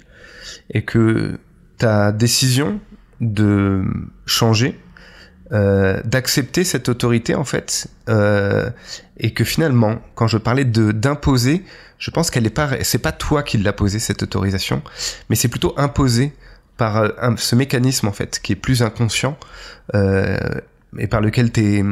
et 0.72 0.84
que 0.84 1.40
ta 1.78 2.12
décision 2.12 2.80
de 3.22 3.84
changer, 4.26 4.80
euh, 5.52 6.02
d'accepter 6.04 6.64
cette 6.64 6.90
autorité 6.90 7.36
en 7.36 7.44
fait, 7.44 7.88
euh, 8.10 8.70
et 9.18 9.34
que 9.34 9.44
finalement, 9.44 10.02
quand 10.16 10.28
je 10.28 10.38
parlais 10.38 10.66
de 10.66 10.92
d'imposer, 10.92 11.64
je 11.98 12.12
pense 12.12 12.30
qu'elle 12.30 12.46
est 12.46 12.50
pas, 12.50 12.84
c'est 12.84 13.00
pas 13.00 13.12
toi 13.12 13.44
qui 13.44 13.58
l'as 13.58 13.74
posé 13.74 14.00
cette 14.00 14.24
autorisation, 14.24 14.82
mais 15.30 15.36
c'est 15.36 15.48
plutôt 15.48 15.74
imposé 15.78 16.34
par 16.78 16.98
euh, 16.98 17.10
ce 17.38 17.56
mécanisme 17.56 18.08
en 18.08 18.12
fait 18.12 18.40
qui 18.42 18.54
est 18.54 18.58
plus 18.58 18.82
inconscient 18.82 19.38
euh, 19.94 20.38
et 20.98 21.08
par 21.08 21.22
lequel 21.22 21.52
t'es 21.52 21.84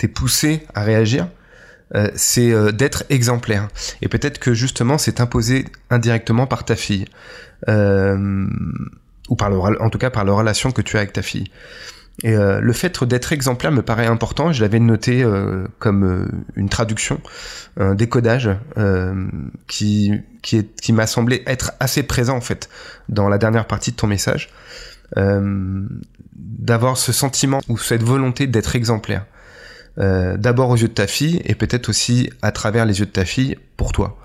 es 0.00 0.08
poussé 0.08 0.62
à 0.74 0.82
réagir. 0.82 1.28
Euh, 1.94 2.10
c'est 2.16 2.52
euh, 2.52 2.70
d'être 2.70 3.04
exemplaire. 3.08 3.68
Et 4.02 4.08
peut-être 4.08 4.38
que 4.38 4.52
justement 4.52 4.98
c'est 4.98 5.20
imposé 5.20 5.64
indirectement 5.90 6.46
par 6.46 6.64
ta 6.64 6.76
fille. 6.76 7.06
Euh, 7.68 8.46
ou 9.28 9.36
par 9.36 9.50
le, 9.50 9.82
en 9.82 9.90
tout 9.90 9.98
cas 9.98 10.10
par 10.10 10.24
la 10.24 10.32
relation 10.32 10.70
que 10.70 10.82
tu 10.82 10.96
as 10.96 11.00
avec 11.00 11.12
ta 11.12 11.22
fille. 11.22 11.50
Et 12.24 12.34
euh, 12.34 12.60
le 12.60 12.72
fait 12.72 13.04
d'être 13.04 13.32
exemplaire 13.32 13.70
me 13.70 13.82
paraît 13.82 14.06
important. 14.06 14.52
Je 14.52 14.60
l'avais 14.62 14.80
noté 14.80 15.22
euh, 15.22 15.68
comme 15.78 16.04
euh, 16.04 16.26
une 16.56 16.68
traduction, 16.68 17.20
un 17.78 17.94
décodage 17.94 18.50
qui 19.68 20.12
qui 20.42 20.56
est 20.56 20.80
qui 20.80 20.92
m'a 20.92 21.06
semblé 21.06 21.42
être 21.46 21.72
assez 21.78 22.02
présent 22.02 22.36
en 22.36 22.40
fait 22.40 22.68
dans 23.08 23.28
la 23.28 23.38
dernière 23.38 23.66
partie 23.66 23.92
de 23.92 23.96
ton 23.96 24.08
message, 24.08 24.50
d'avoir 25.14 26.96
ce 26.96 27.12
sentiment 27.12 27.60
ou 27.68 27.78
cette 27.78 28.02
volonté 28.02 28.46
d'être 28.46 28.74
exemplaire. 28.74 29.24
D'abord 29.96 30.70
aux 30.70 30.76
yeux 30.76 30.88
de 30.88 30.94
ta 30.94 31.06
fille 31.06 31.40
et 31.44 31.54
peut-être 31.54 31.88
aussi 31.88 32.30
à 32.42 32.52
travers 32.52 32.84
les 32.84 33.00
yeux 33.00 33.06
de 33.06 33.10
ta 33.10 33.24
fille 33.24 33.56
pour 33.76 33.92
toi. 33.92 34.18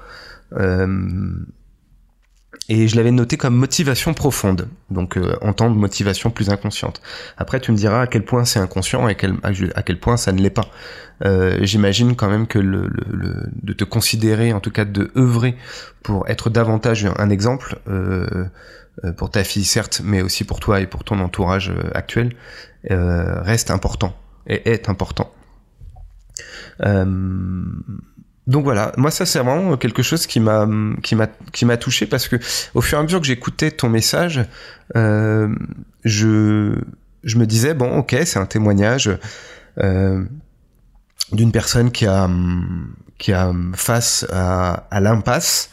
Et 2.69 2.87
je 2.87 2.95
l'avais 2.95 3.11
noté 3.11 3.35
comme 3.35 3.55
motivation 3.55 4.13
profonde, 4.13 4.69
donc 4.89 5.17
euh, 5.17 5.35
en 5.41 5.51
temps 5.51 5.69
de 5.69 5.75
motivation 5.75 6.29
plus 6.29 6.49
inconsciente. 6.49 7.01
Après, 7.37 7.59
tu 7.59 7.71
me 7.71 7.77
diras 7.77 8.01
à 8.03 8.07
quel 8.07 8.23
point 8.23 8.45
c'est 8.45 8.59
inconscient 8.59 9.07
et 9.09 9.15
quel, 9.15 9.35
à 9.43 9.83
quel 9.83 9.99
point 9.99 10.15
ça 10.15 10.31
ne 10.31 10.41
l'est 10.41 10.49
pas. 10.49 10.67
Euh, 11.25 11.57
J'imagine 11.61 12.15
quand 12.15 12.29
même 12.29 12.47
que 12.47 12.59
le, 12.59 12.87
le, 12.87 13.49
de 13.61 13.73
te 13.73 13.83
considérer, 13.83 14.53
en 14.53 14.61
tout 14.61 14.71
cas 14.71 14.85
de 14.85 15.11
œuvrer 15.17 15.55
pour 16.03 16.29
être 16.29 16.49
davantage 16.49 17.05
un 17.17 17.29
exemple 17.29 17.79
euh, 17.89 18.45
euh 19.03 19.11
pour 19.13 19.29
ta 19.29 19.43
fille 19.43 19.65
certes, 19.65 20.01
mais 20.03 20.21
aussi 20.21 20.43
pour 20.43 20.59
toi 20.59 20.79
et 20.79 20.87
pour 20.87 21.03
ton 21.03 21.19
entourage 21.19 21.69
euh, 21.69 21.89
actuel, 21.93 22.33
reste 22.89 23.71
important 23.71 24.15
et 24.47 24.69
est 24.69 24.89
important. 24.89 25.31
Euh, 26.81 27.63
donc 28.45 28.65
voilà, 28.65 28.91
moi 28.97 29.09
ça 29.09 29.25
c'est 29.25 29.39
vraiment 29.39 29.77
quelque 29.77 30.03
chose 30.03 30.27
qui 30.27 30.41
m'a 30.41 30.67
qui 31.01 31.15
m'a 31.15 31.27
qui 31.53 31.65
m'a 31.65 31.77
touché 31.77 32.05
parce 32.05 32.27
que 32.27 32.35
au 32.73 32.81
fur 32.81 32.97
et 32.97 33.01
à 33.01 33.03
mesure 33.03 33.21
que 33.21 33.27
j'écoutais 33.27 33.71
ton 33.71 33.89
message, 33.89 34.43
euh, 34.97 35.53
je 36.03 36.75
je 37.23 37.37
me 37.37 37.45
disais 37.45 37.73
bon 37.73 37.97
ok 37.99 38.17
c'est 38.25 38.39
un 38.39 38.45
témoignage 38.45 39.09
euh, 39.81 40.23
d'une 41.31 41.53
personne 41.53 41.91
qui 41.91 42.05
a 42.05 42.29
qui 43.17 43.31
a 43.31 43.53
face 43.75 44.25
à, 44.29 44.99
l'impasse 44.99 45.69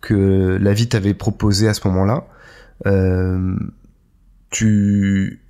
que 0.00 0.58
la 0.60 0.72
vie 0.72 0.88
t'avait 0.88 1.14
proposé 1.14 1.68
à 1.68 1.74
ce 1.74 1.86
moment-là. 1.86 2.24
Euh, 2.86 3.54
tu 4.50 5.40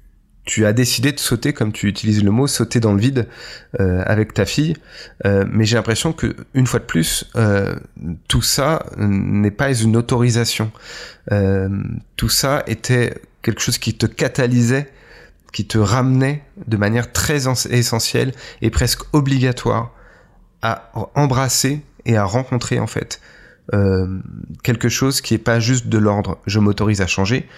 tu 0.45 0.67
as 0.67 0.73
décidé 0.73 1.13
de 1.13 1.19
sauter, 1.19 1.53
comme 1.53 1.73
tu 1.73 1.87
utilises 1.87 2.25
le 2.25 2.31
mot, 2.31 2.47
sauter 2.47 2.81
dans 2.81 2.93
le 2.93 3.01
vide 3.01 3.29
euh, 3.79 4.03
avec 4.07 4.35
ta 4.35 4.47
fille. 4.47 4.75
Euh, 5.27 5.45
mais 5.51 5.65
j'ai 5.65 5.77
l'impression 5.77 6.13
que 6.13 6.35
une 6.55 6.67
fois 6.67 6.81
de 6.81 6.85
plus, 6.85 7.31
euh, 7.37 7.75
tout 8.27 8.43
ça 8.43 8.87
n'est 8.97 9.51
pas 9.51 9.73
une 9.73 9.97
autorisation. 9.97 10.73
tout 12.17 12.29
ça 12.29 12.65
était 12.67 13.15
quelque 13.43 13.61
chose 13.61 13.79
qui 13.79 13.95
te 13.95 14.07
catalysait, 14.07 14.91
qui 15.53 15.67
te 15.67 15.79
ramenait 15.79 16.43
de 16.67 16.77
manière 16.77 17.13
très 17.13 17.47
essentielle 17.71 18.33
et 18.63 18.71
presque 18.71 19.03
obligatoire 19.13 19.93
à 20.63 20.91
embrasser 21.15 21.83
et 22.07 22.17
à 22.17 22.25
rencontrer 22.25 22.81
en 22.81 22.87
fait 22.87 23.21
quelque 24.65 24.89
chose 24.89 25.21
qui 25.21 25.35
est 25.35 25.39
pas 25.39 25.61
juste 25.61 25.87
de 25.87 25.99
l'ordre 25.99 26.39
je 26.47 26.59
m'autorise 26.59 27.01
à 27.01 27.07
changer, 27.07 27.49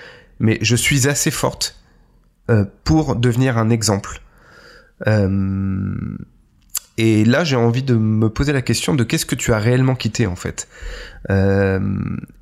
mais 0.41 0.59
je 0.61 0.77
suis 0.77 1.09
assez 1.09 1.31
forte 1.31 1.75
euh, 1.75 1.82
pour 2.85 3.17
devenir 3.17 3.59
un 3.59 3.71
exemple. 3.71 4.21
Euh, 5.07 5.95
et 6.99 7.25
là, 7.25 7.43
j'ai 7.43 7.57
envie 7.57 7.83
de 7.83 7.95
me 7.95 8.29
poser 8.29 8.53
la 8.53 8.63
question 8.63 8.95
de 8.95 9.03
qu'est-ce 9.03 9.27
que 9.27 9.35
tu 9.35 9.53
as 9.53 9.59
réellement 9.59 9.95
quitté 9.95 10.27
en 10.27 10.37
fait. 10.37 10.69
Euh, 11.31 11.81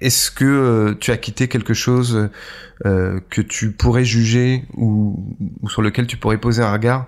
est-ce 0.00 0.30
que 0.30 0.96
tu 0.98 1.12
as 1.12 1.16
quitté 1.16 1.48
quelque 1.48 1.74
chose 1.74 2.30
que 2.82 3.40
tu 3.42 3.72
pourrais 3.72 4.04
juger 4.04 4.64
ou, 4.74 5.36
sur 5.68 5.82
lequel 5.82 6.06
tu 6.06 6.16
pourrais 6.16 6.38
poser 6.38 6.62
un 6.62 6.72
regard 6.72 7.06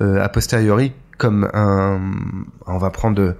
a 0.00 0.28
posteriori 0.28 0.92
comme 1.18 1.48
un, 1.54 2.00
on 2.66 2.78
va 2.78 2.90
prendre 2.90 3.34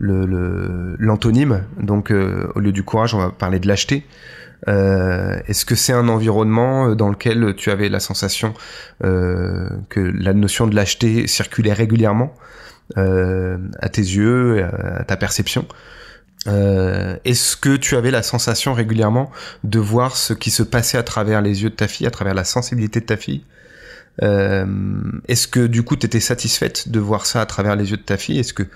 l'antonyme, 0.00 1.62
le, 1.78 1.84
donc 1.84 2.10
au 2.10 2.60
lieu 2.60 2.72
du 2.72 2.82
courage, 2.82 3.14
on 3.14 3.18
va 3.18 3.30
parler 3.30 3.60
de 3.60 3.68
lâcheté. 3.68 4.06
Euh, 4.68 5.38
Est-ce 5.46 5.64
que 5.64 5.74
c'est 5.74 5.92
un 5.92 6.08
environnement 6.08 6.88
euh, 6.88 6.94
dans 6.94 7.10
lequel 7.10 7.54
tu 7.56 7.70
avais 7.70 7.88
la 7.88 8.00
sensation 8.00 8.54
euh, 9.04 9.68
que 9.90 10.00
la 10.00 10.32
notion 10.32 10.66
de 10.66 10.74
lâcheté 10.74 11.26
circulait 11.26 11.72
régulièrement 11.72 12.32
euh, 12.96 13.58
à 13.80 13.88
tes 13.88 14.02
yeux, 14.02 14.64
à 14.64 15.04
ta 15.04 15.16
perception? 15.16 15.66
Euh, 16.46 17.16
Est-ce 17.24 17.56
que 17.56 17.76
tu 17.76 17.96
avais 17.96 18.10
la 18.10 18.22
sensation 18.22 18.72
régulièrement 18.74 19.30
de 19.64 19.78
voir 19.78 20.16
ce 20.16 20.32
qui 20.32 20.50
se 20.50 20.62
passait 20.62 20.98
à 20.98 21.02
travers 21.02 21.42
les 21.42 21.62
yeux 21.62 21.70
de 21.70 21.74
ta 21.74 21.88
fille, 21.88 22.06
à 22.06 22.10
travers 22.10 22.34
la 22.34 22.44
sensibilité 22.44 23.00
de 23.00 23.06
ta 23.06 23.16
fille? 23.16 23.44
Euh, 24.22 24.64
Est-ce 25.28 25.48
que 25.48 25.66
du 25.66 25.82
coup 25.82 25.96
tu 25.96 26.06
étais 26.06 26.20
satisfaite 26.20 26.88
de 26.88 27.00
voir 27.00 27.26
ça 27.26 27.40
à 27.40 27.46
travers 27.46 27.76
les 27.76 27.90
yeux 27.90 27.96
de 27.96 28.02
ta 28.02 28.16
fille? 28.16 28.38
Est-ce 28.38 28.54
que 28.54 28.62
euh, 28.62 28.66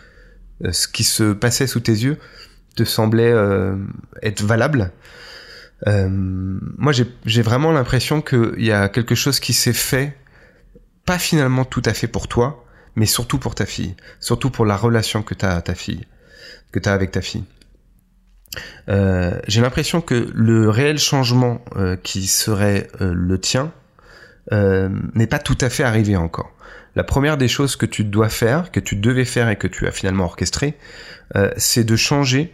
ce 0.71 0.89
qui 0.89 1.05
se 1.05 1.33
passait 1.33 1.67
sous 1.67 1.81
tes 1.81 1.93
yeux 1.93 2.19
te 2.77 2.85
semblait 2.85 3.35
être 4.23 4.43
valable 4.43 4.93
euh, 5.87 6.09
moi, 6.11 6.93
j'ai 6.93 7.43
vraiment 7.43 7.73
l'impression 7.73 8.21
qu'il 8.21 8.65
y 8.65 8.73
a 8.73 8.89
quelque 8.89 9.15
chose 9.15 9.41
qui 9.41 9.53
s'est 9.53 9.73
fait, 9.73 10.17
pas 11.05 11.19
finalement 11.19 11.65
tout 11.65 11.83
à 11.85 11.95
fait 11.95 12.09
pour 12.09 12.29
toi, 12.29 12.65
mais 12.97 13.07
surtout 13.07 13.39
pour 13.39 13.55
ta 13.55 13.67
fille, 13.67 13.95
surtout 14.21 14.51
pour 14.51 14.67
la 14.67 14.77
relation 14.77 15.23
que 15.23 15.35
tu 15.35 15.45
as 15.45 15.55
à 15.55 15.63
ta 15.63 15.75
fille, 15.75 16.05
que 16.73 16.79
tu 16.79 16.89
as 16.89 16.93
avec 16.93 17.13
ta 17.13 17.23
fille. 17.23 17.45
Euh, 18.89 19.39
j'ai 19.47 19.61
l'impression 19.61 20.01
que 20.01 20.31
le 20.35 20.69
réel 20.71 20.99
changement 20.99 21.63
euh, 21.77 21.97
qui 21.97 22.27
serait 22.27 22.89
euh, 23.01 23.13
le 23.15 23.39
tien 23.39 23.73
euh, 24.53 24.89
n'est 25.15 25.27
pas 25.27 25.39
tout 25.39 25.59
à 25.61 25.69
fait 25.69 25.85
arrivé 25.85 26.17
encore. 26.17 26.51
La 26.99 27.05
première 27.05 27.39
des 27.39 27.49
choses 27.49 27.77
que 27.77 27.87
tu 27.87 28.05
dois 28.05 28.29
faire, 28.29 28.73
que 28.73 28.81
tu 28.81 28.97
devais 28.97 29.25
faire 29.25 29.49
et 29.49 29.57
que 29.57 29.69
tu 29.69 29.87
as 29.87 29.93
finalement 29.93 30.25
orchestré, 30.25 30.75
c'est 31.57 31.85
de 31.85 31.95
changer 31.95 32.53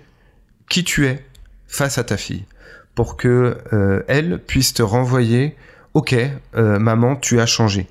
qui 0.69 0.85
tu 0.85 1.07
es 1.07 1.25
face 1.67 1.99
à 1.99 2.05
ta 2.05 2.17
fille 2.17 2.45
pour 2.95 3.17
que 3.17 3.57
euh, 3.73 4.03
elle 4.09 4.39
puisse 4.39 4.75
te 4.75 4.83
renvoyer 4.83 5.57
OK, 5.95 6.15
euh, 6.57 6.79
maman, 6.79 7.17
tu 7.17 7.41
as 7.41 7.47
changé. 7.47 7.87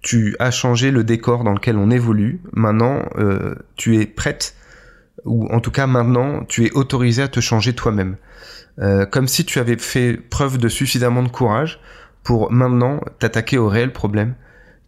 Tu 0.00 0.34
as 0.38 0.50
changé 0.50 0.90
le 0.90 1.04
décor 1.04 1.44
dans 1.44 1.52
lequel 1.52 1.76
on 1.76 1.90
évolue. 1.90 2.40
Maintenant, 2.52 3.02
euh, 3.16 3.54
tu 3.76 4.00
es 4.00 4.06
prête 4.06 4.56
ou 5.24 5.46
en 5.52 5.60
tout 5.60 5.70
cas 5.70 5.86
maintenant, 5.86 6.44
tu 6.44 6.66
es 6.66 6.72
autorisé 6.72 7.22
à 7.22 7.28
te 7.28 7.40
changer 7.40 7.74
toi-même. 7.74 8.16
comme 9.12 9.28
si 9.28 9.44
tu 9.44 9.60
avais 9.60 9.76
fait 9.76 10.14
preuve 10.16 10.58
de 10.58 10.68
suffisamment 10.68 11.22
de 11.22 11.28
courage 11.28 11.78
pour 12.24 12.50
maintenant 12.50 13.00
t'attaquer 13.20 13.58
au 13.58 13.68
réel 13.68 13.92
problème 13.92 14.34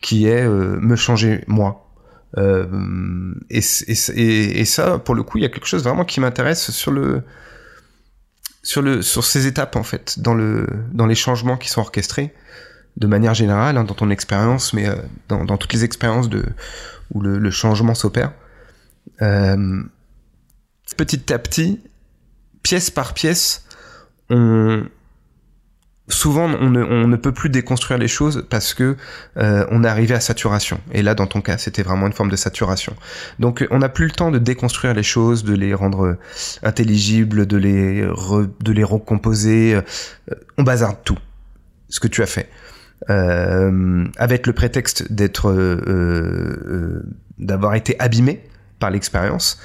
qui 0.04 0.26
est 0.26 0.46
me 0.46 0.96
changer 0.96 1.42
moi. 1.46 1.90
Et, 2.36 3.60
et, 3.88 4.60
et, 4.60 4.64
ça, 4.64 4.98
pour 4.98 5.14
le 5.14 5.22
coup, 5.22 5.38
il 5.38 5.42
y 5.42 5.44
a 5.44 5.48
quelque 5.48 5.66
chose 5.66 5.82
vraiment 5.82 6.04
qui 6.04 6.20
m'intéresse 6.20 6.70
sur 6.70 6.90
le 6.90 7.22
sur 8.64 8.80
le 8.80 9.02
sur 9.02 9.24
ces 9.24 9.46
étapes 9.46 9.76
en 9.76 9.82
fait 9.82 10.18
dans 10.18 10.34
le 10.34 10.66
dans 10.92 11.06
les 11.06 11.14
changements 11.14 11.56
qui 11.56 11.68
sont 11.68 11.82
orchestrés 11.82 12.34
de 12.96 13.06
manière 13.06 13.34
générale 13.34 13.76
hein, 13.76 13.84
dans 13.84 13.94
ton 13.94 14.10
expérience 14.10 14.72
mais 14.72 14.88
euh, 14.88 14.96
dans, 15.28 15.44
dans, 15.44 15.58
toutes 15.58 15.74
les 15.74 15.84
expériences 15.84 16.30
de 16.30 16.44
où 17.12 17.20
le, 17.20 17.38
le 17.38 17.50
changement 17.50 17.94
s'opère 17.94 18.32
euh, 19.20 19.82
petit 20.96 21.32
à 21.32 21.38
petit 21.38 21.82
pièce 22.62 22.90
par 22.90 23.12
pièce 23.12 23.66
on 24.30 24.84
souvent 26.08 26.44
on 26.44 26.70
ne, 26.70 27.16
peut 27.16 27.32
plus 27.32 27.48
déconstruire 27.48 27.98
les 27.98 28.08
choses 28.08 28.46
parce 28.50 28.74
que 28.74 28.96
euh, 29.36 29.66
on 29.70 29.84
est 29.84 29.88
arrivé 29.88 30.14
à 30.14 30.20
saturation. 30.20 30.80
Et 30.92 31.02
là, 31.02 31.14
dans 31.14 31.26
ton 31.26 31.40
cas, 31.40 31.58
c'était 31.58 31.82
vraiment 31.82 32.06
une 32.06 32.12
forme 32.12 32.30
de 32.30 32.36
saturation. 32.36 32.94
Donc, 33.38 33.66
on 33.70 33.78
n'a 33.78 33.88
plus 33.88 34.06
le 34.06 34.10
temps 34.10 34.30
de 34.30 34.38
déconstruire 34.38 34.94
les 34.94 35.02
choses, 35.02 35.44
de 35.44 35.54
les 35.54 35.72
rendre 35.74 36.16
intelligibles, 36.62 37.46
de 37.46 37.56
les 37.56 38.02
de 38.02 38.72
les 38.72 38.84
recomposer. 38.84 39.80
On 40.58 40.62
bazarde 40.62 40.98
tout. 41.04 41.18
Ce 41.88 42.00
que 42.00 42.08
tu 42.08 42.22
as 42.22 42.26
fait. 42.26 42.48
avec 43.08 44.46
le 44.46 44.52
prétexte 44.52 45.12
d'être 45.12 45.52
d'avoir 47.38 47.74
été 47.74 47.98
abîmé 47.98 48.44
par 48.78 48.90
l'expérience 48.90 49.58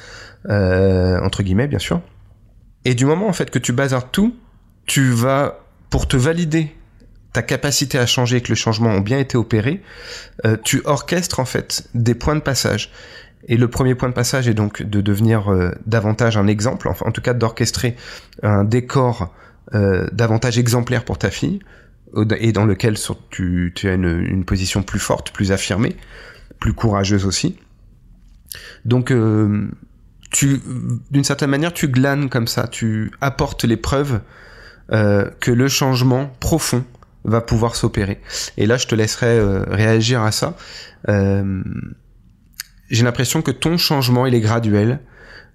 entre 0.47 1.43
guillemets 1.43 1.67
bien 1.67 1.79
sûr 1.79 2.01
et 2.85 2.95
du 2.95 3.05
moment 3.05 3.27
en 3.27 3.33
fait 3.33 3.49
que 3.49 3.59
tu 3.59 3.73
bazardes 3.73 4.11
tout 4.11 4.33
tu 4.89 5.11
vas, 5.11 5.59
pour 5.89 6.07
te 6.07 6.17
valider 6.17 6.75
ta 7.33 7.41
capacité 7.41 7.97
à 7.99 8.05
changer 8.05 8.37
et 8.37 8.41
que 8.41 8.49
le 8.49 8.55
changement 8.55 8.89
ont 8.89 9.01
bien 9.01 9.19
été 9.19 9.37
opérés, 9.37 9.81
euh, 10.45 10.57
tu 10.63 10.81
orchestres 10.85 11.39
en 11.39 11.45
fait 11.45 11.87
des 11.93 12.15
points 12.15 12.35
de 12.35 12.41
passage. 12.41 12.91
Et 13.47 13.55
le 13.55 13.67
premier 13.69 13.95
point 13.95 14.09
de 14.09 14.13
passage 14.13 14.47
est 14.47 14.53
donc 14.53 14.83
de 14.83 15.01
devenir 15.01 15.51
euh, 15.51 15.71
davantage 15.85 16.37
un 16.37 16.47
exemple, 16.47 16.87
enfin 16.87 17.05
en 17.07 17.11
tout 17.11 17.21
cas 17.21 17.33
d'orchestrer 17.33 17.95
un 18.43 18.63
décor 18.63 19.33
euh, 19.73 20.07
davantage 20.11 20.57
exemplaire 20.57 21.05
pour 21.05 21.17
ta 21.17 21.29
fille, 21.29 21.59
et 22.39 22.51
dans 22.51 22.65
lequel 22.65 22.95
tu, 23.29 23.71
tu 23.75 23.87
as 23.87 23.93
une, 23.93 24.25
une, 24.25 24.43
position 24.43 24.81
plus 24.81 24.99
forte, 24.99 25.31
plus 25.31 25.51
affirmée, 25.51 25.95
plus 26.59 26.73
courageuse 26.73 27.23
aussi. 27.23 27.55
Donc 28.83 29.13
tu, 30.31 30.59
d'une 31.11 31.23
certaine 31.23 31.51
manière, 31.51 31.71
tu 31.71 31.87
glanes 31.87 32.27
comme 32.29 32.47
ça, 32.47 32.67
tu 32.67 33.11
apportes 33.21 33.63
les 33.63 33.77
preuves 33.77 34.21
euh, 34.91 35.29
que 35.39 35.51
le 35.51 35.67
changement 35.67 36.31
profond 36.39 36.83
va 37.23 37.41
pouvoir 37.41 37.75
s'opérer. 37.75 38.19
Et 38.57 38.65
là, 38.65 38.77
je 38.77 38.87
te 38.87 38.95
laisserai 38.95 39.37
euh, 39.37 39.63
réagir 39.67 40.23
à 40.23 40.31
ça. 40.31 40.57
Euh, 41.09 41.61
j'ai 42.89 43.03
l'impression 43.03 43.43
que 43.43 43.51
ton 43.51 43.77
changement, 43.77 44.25
il 44.25 44.33
est 44.33 44.41
graduel, 44.41 44.99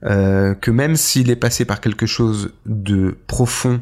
que 0.02 0.70
même 0.70 0.96
s'il 0.96 1.30
est 1.30 1.36
passé 1.36 1.64
par 1.64 1.80
quelque 1.80 2.04
chose 2.04 2.52
de 2.66 3.16
profond, 3.26 3.80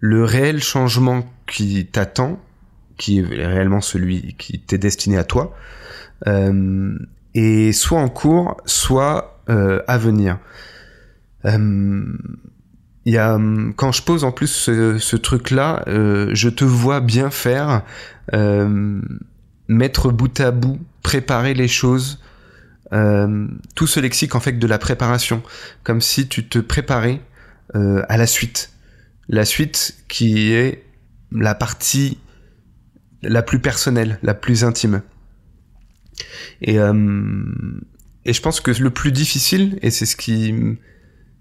le 0.00 0.22
réel 0.22 0.62
changement 0.62 1.24
qui 1.46 1.86
t'attend, 1.86 2.38
qui 2.98 3.20
est 3.20 3.22
réellement 3.22 3.80
celui 3.80 4.34
qui 4.36 4.60
t'est 4.60 4.76
destiné 4.76 5.16
à 5.16 5.24
toi, 5.24 5.56
est 7.34 7.72
soit 7.72 7.98
en 7.98 8.08
cours, 8.10 8.60
soit 8.66 9.40
à 9.48 9.98
venir 9.98 10.38
il 13.06 13.12
y 13.12 13.18
a 13.18 13.36
hum, 13.36 13.72
quand 13.74 13.92
je 13.92 14.02
pose 14.02 14.24
en 14.24 14.32
plus 14.32 14.48
ce, 14.48 15.16
truc 15.16 15.50
là 15.50 15.82
euh, 15.86 16.30
je 16.34 16.48
te 16.48 16.64
vois 16.64 17.00
bien 17.00 17.30
faire 17.30 17.82
euh, 18.34 19.00
mettre 19.68 20.10
bout 20.10 20.40
à 20.40 20.50
bout 20.50 20.80
préparer 21.02 21.54
les 21.54 21.68
choses 21.68 22.20
euh, 22.92 23.46
tout 23.76 23.86
ce 23.86 24.00
lexique 24.00 24.34
en 24.34 24.40
fait 24.40 24.52
de 24.52 24.66
la 24.68 24.78
préparation. 24.78 25.42
Comme 25.82 26.00
si 26.00 26.28
tu 26.28 26.46
te 26.46 26.60
préparais 26.60 27.20
à 27.74 28.16
la 28.16 28.26
suite. 28.26 28.70
La 29.28 29.44
suite 29.44 29.96
qui 30.08 30.52
est 30.52 30.84
la 31.32 31.54
partie 31.56 32.16
la 33.22 33.42
plus 33.42 33.58
personnelle 33.58 34.18
la 34.22 34.34
plus 34.34 34.64
intime. 34.64 35.02
Et 36.62 36.76
et 36.76 38.32
je 38.32 38.40
pense 38.40 38.60
que 38.60 38.70
le 38.70 38.90
plus 38.90 39.12
difficile 39.12 39.78
et 39.82 39.90
c'est 39.90 40.06
ce 40.06 40.16
qui 40.16 40.54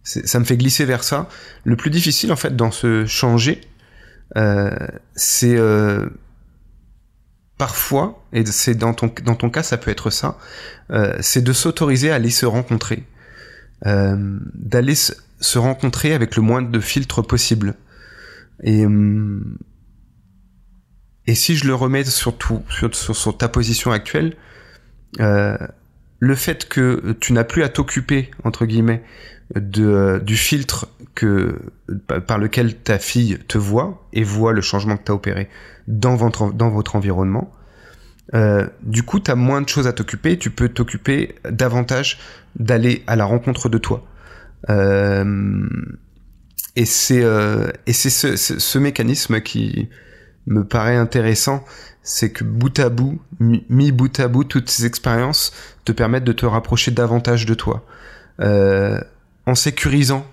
ça 0.05 0.39
me 0.39 0.45
fait 0.45 0.57
glisser 0.57 0.85
vers 0.85 1.03
ça. 1.03 1.27
Le 1.63 1.75
plus 1.75 1.89
difficile 1.89 2.31
en 2.31 2.35
fait 2.35 2.55
dans 2.55 2.71
ce 2.71 3.05
changer, 3.05 3.62
euh, 4.38 4.69
c'est 5.15 5.57
euh, 5.57 6.07
parfois, 7.57 8.24
et 8.31 8.46
c'est 8.46 8.75
dans 8.75 8.94
ton 8.94 9.11
dans 9.24 9.35
ton 9.35 9.50
cas 9.50 9.63
ça 9.63 9.77
peut 9.77 9.91
être 9.91 10.09
ça, 10.09 10.37
euh, 10.91 11.18
c'est 11.22 11.44
de 11.44 11.53
s'autoriser 11.53 12.11
à 12.11 12.15
aller 12.15 12.29
se 12.29 12.46
rencontrer, 12.46 13.03
euh, 13.85 14.39
d'aller 14.53 14.96
se 14.96 15.57
rencontrer 15.57 16.13
avec 16.13 16.35
le 16.35 16.41
moins 16.41 16.61
de 16.61 16.79
filtres 16.79 17.25
possible. 17.25 17.75
Et 18.63 18.85
hum, 18.85 19.57
et 21.27 21.35
si 21.35 21.55
je 21.55 21.65
le 21.65 21.74
remets 21.74 22.05
surtout 22.05 22.63
sur, 22.70 22.96
sur, 22.96 23.15
sur 23.15 23.37
ta 23.37 23.48
position 23.50 23.91
actuelle, 23.91 24.35
euh, 25.20 25.57
le 26.25 26.35
fait 26.35 26.68
que 26.68 27.16
tu 27.20 27.33
n'as 27.33 27.44
plus 27.44 27.64
à 27.64 27.70
t'occuper 27.70 28.31
entre 28.44 28.66
guillemets 28.66 29.03
euh, 29.55 30.20
du 30.20 30.35
filtre 30.35 30.88
par 32.27 32.40
lequel 32.40 32.75
ta 32.75 32.98
fille 32.98 33.38
te 33.48 33.59
voit 33.59 34.07
et 34.11 34.24
voit 34.24 34.51
le 34.51 34.61
changement 34.61 34.98
que 34.98 35.03
tu 35.03 35.11
as 35.11 35.16
opéré 35.16 35.50
dans 35.88 36.16
votre, 36.16 36.96
environnement, 36.96 37.51
euh, 38.33 38.68
du 38.81 39.03
coup, 39.03 39.20
tu 39.20 39.29
as 39.29 39.35
moins 39.35 39.61
de 39.61 39.70
choses 39.70 39.85
à 39.85 39.94
t'occuper, 39.94 40.38
tu 40.38 40.50
peux 40.50 40.68
t'occuper 40.68 41.35
davantage 41.50 42.20
d'aller 42.57 43.03
à 43.05 43.16
la 43.16 43.25
rencontre 43.25 43.70
de 43.70 43.77
toi. 43.77 44.03
Euh, 44.72 45.64
et 46.75 46.85
c'est 46.85 47.22
ce, 47.22 48.77
mécanisme 48.79 49.42
qui 49.42 49.90
me 50.48 50.64
paraît 50.64 50.96
intéressant, 50.96 51.64
c'est 52.03 52.31
que 52.31 52.44
bout 52.44 52.77
à 52.79 52.90
bout, 52.90 53.20
mis 53.40 53.92
bout 53.92 54.20
à 54.20 54.27
bout, 54.27 54.44
toutes 54.44 54.70
ces 54.70 54.86
expériences 54.86 55.53
te 55.86 55.92
permettent 55.92 56.24
de 56.24 56.34
te 56.34 56.46
rapprocher 56.46 56.92
davantage 56.92 57.46
de 57.46 57.53
toi. 57.53 57.86
Euh, 58.42 59.00
en 59.46 59.55
sécurisant 59.55 60.25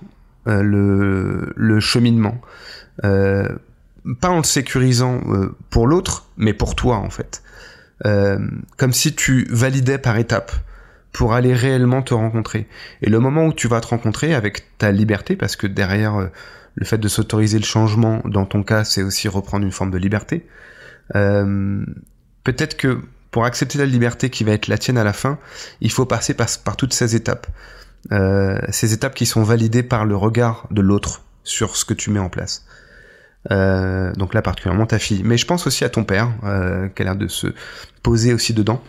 euh, 0.48 0.62
le, 0.62 1.52
le, 1.54 1.80
cheminement. 1.80 2.40
Euh, 3.04 3.48
pas 4.20 4.30
en 4.30 4.38
le 4.38 4.42
sécurisant 4.42 5.20
pour 5.70 5.86
l'autre, 5.86 6.26
mais 6.36 6.54
pour 6.54 6.74
toi 6.74 6.96
en 6.96 7.10
fait. 7.10 7.42
comme 8.02 8.92
si 8.92 9.14
tu 9.14 9.46
validais 9.50 9.98
par 9.98 10.16
étapes 10.16 10.52
pour 11.12 11.34
aller 11.34 11.54
réellement 11.54 12.02
te 12.02 12.14
rencontrer. 12.14 12.66
Et 13.02 13.10
le 13.10 13.20
moment 13.20 13.46
où 13.46 13.52
tu 13.52 13.68
vas 13.68 13.80
te 13.80 13.88
rencontrer 13.88 14.34
avec 14.34 14.78
ta 14.78 14.92
liberté, 14.92 15.36
parce 15.36 15.56
que 15.56 15.66
derrière 15.66 16.30
le 16.74 16.84
fait 16.86 16.98
de 16.98 17.08
s'autoriser 17.08 17.58
le 17.58 17.64
changement, 17.64 18.22
dans 18.24 18.46
ton 18.46 18.62
cas, 18.62 18.84
c'est 18.84 19.02
aussi 19.02 19.28
reprendre 19.28 19.64
une 19.64 19.72
forme 19.72 19.90
de 19.90 19.98
liberté. 19.98 20.46
Peut-être 21.12 22.76
que 22.76 23.00
pour 23.32 23.44
accepter 23.44 23.78
la 23.78 23.86
liberté 23.86 24.30
qui 24.30 24.44
va 24.44 24.52
être 24.52 24.68
la 24.68 24.78
tienne 24.78 24.98
à 24.98 25.04
la 25.04 25.12
fin, 25.12 25.38
il 25.80 25.90
faut 25.90 26.06
passer 26.06 26.34
par, 26.34 26.46
par 26.64 26.76
toutes 26.76 26.92
ces 26.92 27.16
étapes. 27.16 27.46
Euh, 28.10 28.58
ces 28.68 28.92
étapes 28.92 29.14
qui 29.14 29.26
sont 29.26 29.42
validées 29.42 29.82
par 29.82 30.04
le 30.04 30.16
regard 30.16 30.66
de 30.70 30.82
l'autre 30.82 31.22
sur 31.44 31.76
ce 31.76 31.84
que 31.84 31.94
tu 31.94 32.10
mets 32.10 32.20
en 32.20 32.28
place. 32.28 32.66
Euh, 33.50 34.12
donc 34.12 34.34
là 34.34 34.42
particulièrement 34.42 34.86
ta 34.86 34.98
fille, 35.00 35.22
mais 35.24 35.36
je 35.36 35.46
pense 35.46 35.66
aussi 35.66 35.84
à 35.84 35.88
ton 35.88 36.04
père 36.04 36.32
euh, 36.44 36.88
qui 36.88 37.02
a 37.02 37.06
l'air 37.06 37.16
de 37.16 37.26
se 37.26 37.48
poser 38.02 38.34
aussi 38.34 38.54
dedans. 38.54 38.82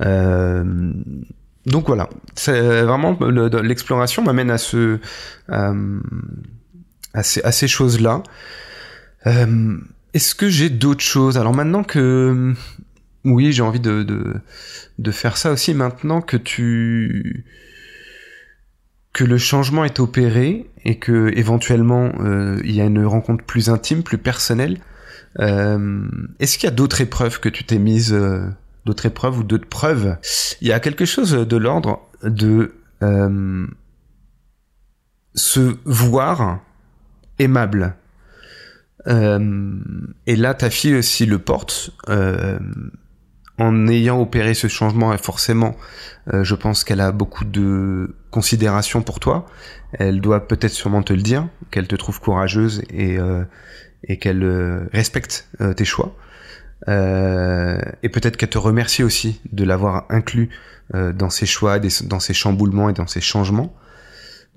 Euh, 0.00 0.92
donc 1.66 1.86
voilà, 1.86 2.08
c'est 2.34 2.82
vraiment 2.82 3.18
l'exploration 3.62 4.22
m'amène 4.22 4.50
à 4.50 4.56
euh, 4.74 4.98
ces, 7.22 7.42
à 7.42 7.52
ces 7.52 7.68
choses 7.68 8.00
là. 8.00 8.22
Est-ce 10.12 10.34
que 10.34 10.48
j'ai 10.48 10.70
d'autres 10.70 11.04
choses? 11.04 11.38
Alors 11.38 11.54
maintenant 11.54 11.84
que 11.84 12.54
oui, 13.24 13.52
j'ai 13.52 13.62
envie 13.62 13.80
de, 13.80 14.40
faire 15.10 15.36
ça 15.36 15.52
aussi 15.52 15.74
maintenant 15.74 16.20
que 16.20 16.36
tu 16.36 17.44
que 19.12 19.24
le 19.24 19.38
changement 19.38 19.84
est 19.84 19.98
opéré 19.98 20.70
et 20.84 20.98
que 20.98 21.36
éventuellement 21.36 22.12
euh, 22.20 22.60
il 22.64 22.76
y 22.76 22.80
a 22.80 22.84
une 22.84 23.04
rencontre 23.04 23.44
plus 23.44 23.68
intime, 23.68 24.04
plus 24.04 24.18
personnelle. 24.18 24.78
Euh, 25.40 26.06
Est-ce 26.38 26.58
qu'il 26.58 26.68
y 26.68 26.72
a 26.72 26.74
d'autres 26.74 27.00
épreuves 27.00 27.40
que 27.40 27.48
tu 27.48 27.64
t'es 27.64 27.78
mise, 27.78 28.12
euh, 28.12 28.46
d'autres 28.84 29.06
épreuves 29.06 29.38
ou 29.38 29.42
d'autres 29.42 29.68
preuves 29.68 30.16
Il 30.60 30.68
y 30.68 30.72
a 30.72 30.80
quelque 30.80 31.04
chose 31.04 31.32
de 31.32 31.56
l'ordre 31.56 32.00
de 32.22 32.74
euh, 33.02 33.66
se 35.34 35.76
voir 35.84 36.60
aimable. 37.38 37.94
et 39.06 40.36
là, 40.36 40.54
ta 40.54 40.70
fille 40.70 40.94
aussi 40.94 41.24
le 41.24 41.38
porte 41.38 41.90
en 43.60 43.88
ayant 43.88 44.20
opéré 44.20 44.54
ce 44.54 44.68
changement, 44.68 45.16
forcément, 45.18 45.76
euh, 46.32 46.42
je 46.44 46.54
pense 46.54 46.82
qu'elle 46.82 47.00
a 47.00 47.12
beaucoup 47.12 47.44
de 47.44 48.16
considération 48.30 49.02
pour 49.02 49.20
toi. 49.20 49.46
Elle 49.92 50.20
doit 50.20 50.48
peut-être 50.48 50.72
sûrement 50.72 51.02
te 51.02 51.12
le 51.12 51.20
dire, 51.20 51.46
qu'elle 51.70 51.86
te 51.86 51.96
trouve 51.96 52.20
courageuse 52.20 52.82
et, 52.90 53.18
euh, 53.18 53.44
et 54.04 54.18
qu'elle 54.18 54.42
euh, 54.42 54.88
respecte 54.92 55.48
tes 55.76 55.84
choix. 55.84 56.16
Et 56.86 58.08
peut-être 58.08 58.36
qu'elle 58.36 58.48
te 58.48 58.58
remercie 58.58 59.02
aussi 59.02 59.40
de 59.52 59.64
l'avoir 59.64 60.06
inclus 60.08 60.50
dans 60.92 61.30
ses 61.30 61.46
choix, 61.46 61.78
dans 61.78 62.20
ses 62.20 62.34
chamboulements 62.34 62.88
et 62.88 62.92
dans 62.92 63.06
ses 63.06 63.20
changements. 63.20 63.74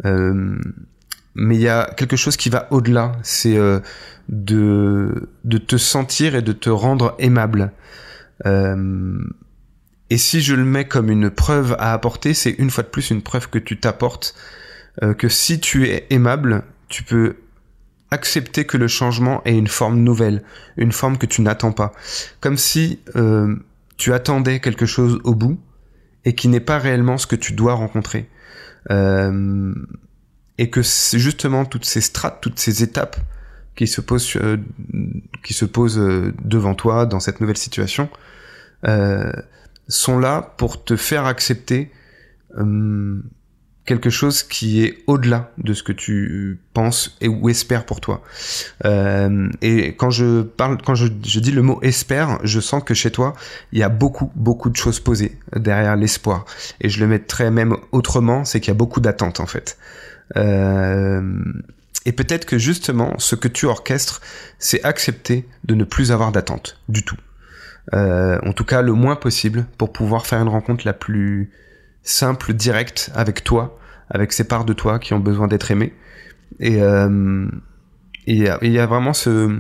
mais 0.04 1.56
il 1.56 1.62
y 1.62 1.68
a 1.68 1.94
quelque 1.96 2.16
chose 2.16 2.38
qui 2.38 2.50
va 2.50 2.68
au-delà, 2.72 3.14
c'est 3.24 3.58
de, 4.30 5.30
te 5.68 5.78
sentir 5.78 6.36
et 6.36 6.42
de 6.42 6.54
te 6.54 6.70
rendre 6.70 7.16
aimable. 7.20 7.72
Euh, 8.46 9.18
et 10.10 10.18
si 10.18 10.42
je 10.42 10.56
le 10.56 10.66
mets 10.66 10.88
comme 10.88 11.10
une 11.10 11.30
preuve 11.30 11.76
à 11.80 11.94
apporter, 11.94 12.34
c'est 12.34 12.52
une 12.52 12.70
fois 12.70 12.84
de 12.84 12.90
plus 12.90 13.10
une 13.10 13.22
preuve 13.22 13.50
que 13.50 13.60
tu 13.60 13.80
t'apportes, 13.80 14.36
euh, 15.02 15.14
que 15.14 15.30
si 15.30 15.60
tu 15.60 15.88
es 15.88 16.06
aimable, 16.10 16.64
tu 16.88 17.04
peux 17.04 17.38
accepter 18.14 18.66
que 18.66 18.78
le 18.78 18.88
changement 18.88 19.42
ait 19.44 19.58
une 19.58 19.68
forme 19.68 20.00
nouvelle, 20.00 20.44
une 20.78 20.92
forme 20.92 21.18
que 21.18 21.26
tu 21.26 21.42
n'attends 21.42 21.72
pas. 21.72 21.92
Comme 22.40 22.58
si 22.58 23.00
euh, 23.16 23.56
tu 23.98 24.14
attendais 24.14 24.60
quelque 24.60 24.86
chose 24.86 25.20
au 25.24 25.36
bout 25.36 25.60
et 26.24 26.34
qui 26.36 26.48
n'est 26.48 26.62
pas 26.62 26.78
réellement 26.78 27.18
ce 27.18 27.28
que 27.28 27.36
tu 27.36 27.54
dois 27.54 27.74
rencontrer. 27.74 28.30
Euh, 28.92 29.74
et 30.58 30.70
que 30.70 30.82
justement 30.82 31.66
toutes 31.66 31.86
ces 31.86 32.02
strates, 32.02 32.40
toutes 32.42 32.60
ces 32.60 32.84
étapes 32.84 33.18
qui 33.76 33.88
se 33.88 34.02
posent, 34.02 34.38
euh, 34.38 36.34
devant 36.44 36.76
toi 36.76 37.06
dans 37.06 37.20
cette 37.20 37.42
nouvelle 37.42 37.58
situation, 37.58 38.10
sont 39.88 40.20
là 40.20 40.54
pour 40.58 40.84
te 40.84 40.96
faire 40.96 41.26
accepter 41.26 41.92
quelque 43.86 44.10
chose 44.10 44.44
qui 44.44 44.84
est 44.84 45.04
au-delà 45.08 45.52
de 45.58 45.74
ce 45.74 45.84
que 45.84 45.92
tu 45.92 46.60
penses 46.74 47.18
et 47.20 47.28
ou 47.28 47.50
espères 47.50 47.86
pour 47.86 48.00
toi. 48.00 48.24
Euh, 48.86 49.50
et 49.62 49.96
quand 49.96 50.10
je 50.10 50.42
parle, 50.42 50.78
quand 50.82 50.96
je, 50.96 51.08
dis 51.08 51.52
le 51.52 51.62
mot 51.62 51.80
espère, 51.82 52.40
je 52.44 52.60
sens 52.60 52.84
que 52.84 52.94
chez 52.94 53.12
toi, 53.12 53.34
il 53.72 53.80
y 53.80 53.84
a 53.84 53.90
beaucoup, 53.90 54.32
beaucoup 54.36 54.70
de 54.70 54.78
choses 54.78 55.00
posées 55.00 55.38
derrière 55.56 55.96
l'espoir. 55.96 56.46
Et 56.80 56.90
je 56.90 57.00
le 57.00 57.08
mettrais 57.08 57.52
même 57.52 57.76
autrement, 57.92 58.46
c'est 58.46 58.62
qu'il 58.62 58.70
y 58.70 58.72
a 58.72 58.78
beaucoup 58.78 59.02
d'attentes 59.02 59.40
en 59.40 59.48
fait. 59.48 59.78
Euh, 60.38 61.44
et 62.06 62.14
peut-être 62.14 62.46
que 62.46 62.58
justement, 62.58 63.14
ce 63.18 63.36
que 63.36 63.48
tu 63.48 63.66
orchestres, 63.66 64.22
c'est 64.60 64.84
accepter 64.84 65.46
de 65.66 65.76
ne 65.76 65.84
plus 65.84 66.12
avoir 66.12 66.32
d'attente 66.32 66.80
du 66.88 67.04
tout. 67.04 67.18
Euh, 67.94 68.40
en 68.46 68.54
tout 68.54 68.64
cas, 68.64 68.82
le 68.82 68.94
moins 68.94 69.18
possible 69.18 69.66
pour 69.78 69.92
pouvoir 69.92 70.26
faire 70.26 70.42
une 70.42 70.48
rencontre 70.48 70.86
la 70.86 70.94
plus 70.94 71.52
simple, 72.04 72.54
directe 72.54 73.12
avec 73.16 73.44
toi, 73.44 73.80
avec 74.10 74.34
ces 74.34 74.44
parts 74.44 74.66
de 74.66 74.74
toi 74.74 75.00
qui 75.00 75.14
ont 75.14 75.20
besoin 75.20 75.48
d'être 75.48 75.72
aimées. 75.72 75.94
Et 76.60 76.82
euh, 76.82 77.48
il 78.28 78.38
y, 78.38 78.68
y, 78.68 78.80
a 78.80 78.86
vraiment 78.86 79.14
ce, 79.14 79.60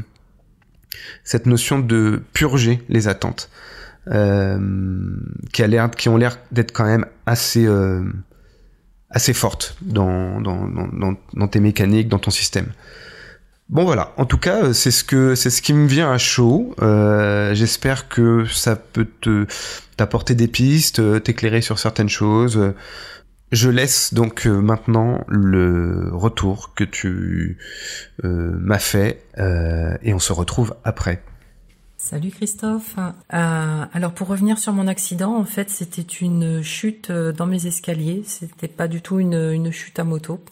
cette 1.23 1.45
notion 1.45 1.79
de 1.79 2.21
purger 2.34 2.82
les 2.89 3.08
attentes 3.08 3.49
euh, 4.10 4.60
qui, 5.51 5.63
qui 5.97 6.10
ont 6.10 6.17
l'air 6.17 6.38
d'être 6.51 6.71
quand 6.71 6.86
même 6.86 7.06
assez, 7.25 7.65
euh, 7.65 8.03
assez 9.10 9.34
fortes 9.34 9.77
dans, 9.82 10.41
dans, 10.41 10.67
dans, 11.34 11.47
tes 11.47 11.60
mécaniques, 11.60 12.10
dans 12.10 12.19
ton 12.19 12.32
système. 12.32 12.67
Bon 13.73 13.86
voilà, 13.86 14.13
en 14.17 14.25
tout 14.25 14.38
cas, 14.38 14.71
c'est 14.71 14.91
ce 14.91 15.03
que 15.03 15.33
c'est 15.33 15.49
ce 15.49 15.63
qui 15.63 15.73
me 15.73 15.88
vient 15.88 16.12
à 16.12 16.19
chaud. 16.19 16.75
Euh, 16.83 17.55
J'espère 17.55 18.07
que 18.07 18.45
ça 18.45 18.75
peut 18.75 19.07
te 19.19 19.47
t'apporter 19.97 20.36
des 20.36 20.47
pistes, 20.47 21.01
t'éclairer 21.23 21.62
sur 21.62 21.79
certaines 21.79 22.07
choses. 22.07 22.75
Je 23.51 23.69
laisse 23.71 24.13
donc 24.13 24.45
euh, 24.45 24.62
maintenant 24.62 25.25
le 25.27 26.12
retour 26.12 26.75
que 26.75 26.83
tu 26.83 27.57
euh, 28.23 28.55
m'as 28.59 28.77
fait 28.77 29.25
euh, 29.39 29.97
et 30.03 30.13
on 30.13 30.19
se 30.19 30.33
retrouve 30.33 30.75
après. 30.83 31.23
Salut 31.97 32.29
Christophe. 32.29 32.95
Euh, 32.97 33.86
alors 33.91 34.12
pour 34.13 34.27
revenir 34.27 34.59
sur 34.59 34.73
mon 34.73 34.88
accident, 34.88 35.36
en 35.36 35.45
fait 35.45 35.71
c'était 35.71 36.01
une 36.01 36.62
chute 36.62 37.12
dans 37.12 37.47
mes 37.47 37.65
escaliers. 37.65 38.21
C'était 38.27 38.67
pas 38.67 38.88
du 38.88 39.01
tout 39.01 39.19
une 39.19 39.71
chute 39.71 39.97
à 39.97 40.03
moto. 40.03 40.43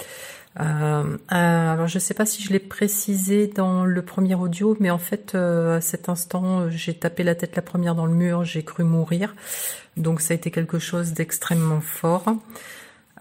Euh, 0.60 1.18
alors 1.30 1.88
je 1.88 1.98
sais 1.98 2.14
pas 2.14 2.26
si 2.26 2.44
je 2.44 2.52
l'ai 2.52 2.60
précisé 2.60 3.48
dans 3.48 3.86
le 3.86 4.02
premier 4.02 4.36
audio, 4.36 4.76
mais 4.80 4.90
en 4.90 4.98
fait 4.98 5.36
à 5.36 5.80
cet 5.82 6.10
instant 6.10 6.70
j'ai 6.70 6.94
tapé 6.94 7.24
la 7.24 7.36
tête 7.36 7.56
la 7.56 7.62
première 7.62 7.96
dans 7.96 8.06
le 8.06 8.14
mur, 8.14 8.44
j'ai 8.44 8.64
cru 8.64 8.84
mourir. 8.84 9.34
Donc 9.98 10.22
ça 10.22 10.34
a 10.34 10.36
été 10.36 10.52
quelque 10.52 10.80
chose 10.80 11.14
d'extrêmement 11.14 11.82
fort. 11.82 12.26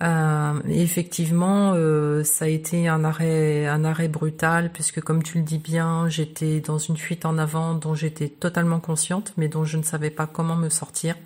Euh, 0.02 0.60
effectivement, 0.66 1.72
euh, 1.74 2.24
ça 2.24 2.46
a 2.46 2.48
été 2.48 2.88
un 2.88 3.04
arrêt, 3.04 3.66
un 3.66 3.84
arrêt 3.84 4.08
brutal, 4.08 4.70
puisque 4.72 5.00
comme 5.02 5.22
tu 5.22 5.38
le 5.38 5.44
dis 5.44 5.58
bien, 5.58 6.08
j'étais 6.08 6.60
dans 6.60 6.78
une 6.78 6.96
fuite 6.96 7.26
en 7.26 7.36
avant 7.36 7.74
dont 7.74 7.94
j'étais 7.94 8.28
totalement 8.28 8.80
consciente, 8.80 9.34
mais 9.36 9.48
dont 9.48 9.64
je 9.64 9.76
ne 9.76 9.82
savais 9.82 10.10
pas 10.10 10.26
comment 10.26 10.56
me 10.56 10.70
sortir. 10.70 11.16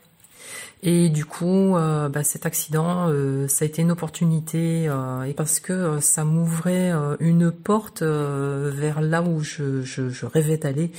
Et 0.83 1.09
du 1.09 1.25
coup, 1.25 1.77
euh, 1.77 2.11
bah, 2.11 2.25
cet 2.25 2.45
accident, 2.45 3.09
euh, 3.09 3.49
ça 3.49 3.65
a 3.65 3.69
été 3.69 3.81
une 3.81 3.91
opportunité, 3.91 4.87
euh, 4.87 5.23
et 5.23 5.33
parce 5.33 5.59
que 5.59 5.99
ça 6.01 6.25
m'ouvrait 6.25 6.93
une 7.21 7.51
porte 7.51 8.03
vers 8.03 9.01
là 9.01 9.23
où 9.23 9.41
je, 9.41 9.81
je, 9.83 10.11
je 10.11 10.27
rêvais 10.27 10.59
d'aller 10.59 10.93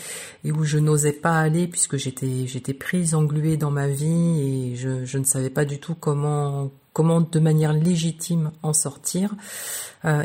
et 0.43 0.51
où 0.51 0.63
je 0.63 0.79
n'osais 0.79 1.13
pas 1.13 1.37
aller, 1.39 1.67
puisque 1.67 1.97
j'étais 1.97 2.47
j'étais 2.47 2.73
prise, 2.73 3.13
engluée 3.13 3.57
dans 3.57 3.69
ma 3.69 3.87
vie, 3.87 4.71
et 4.71 4.75
je, 4.75 5.05
je 5.05 5.17
ne 5.19 5.23
savais 5.23 5.51
pas 5.51 5.65
du 5.65 5.79
tout 5.79 5.95
comment 5.95 6.71
comment 6.93 7.21
de 7.21 7.39
manière 7.39 7.73
légitime 7.73 8.51
en 8.63 8.73
sortir. 8.73 9.35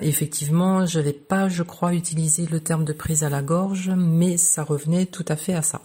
Effectivement, 0.02 0.86
j'avais 0.86 1.12
pas, 1.12 1.48
je 1.48 1.62
crois, 1.62 1.94
utilisé 1.94 2.46
le 2.46 2.60
terme 2.60 2.84
de 2.84 2.92
prise 2.92 3.24
à 3.24 3.30
la 3.30 3.42
gorge, 3.42 3.90
mais 3.96 4.36
ça 4.36 4.62
revenait 4.62 5.06
tout 5.06 5.24
à 5.28 5.36
fait 5.36 5.54
à 5.54 5.62
ça. 5.62 5.80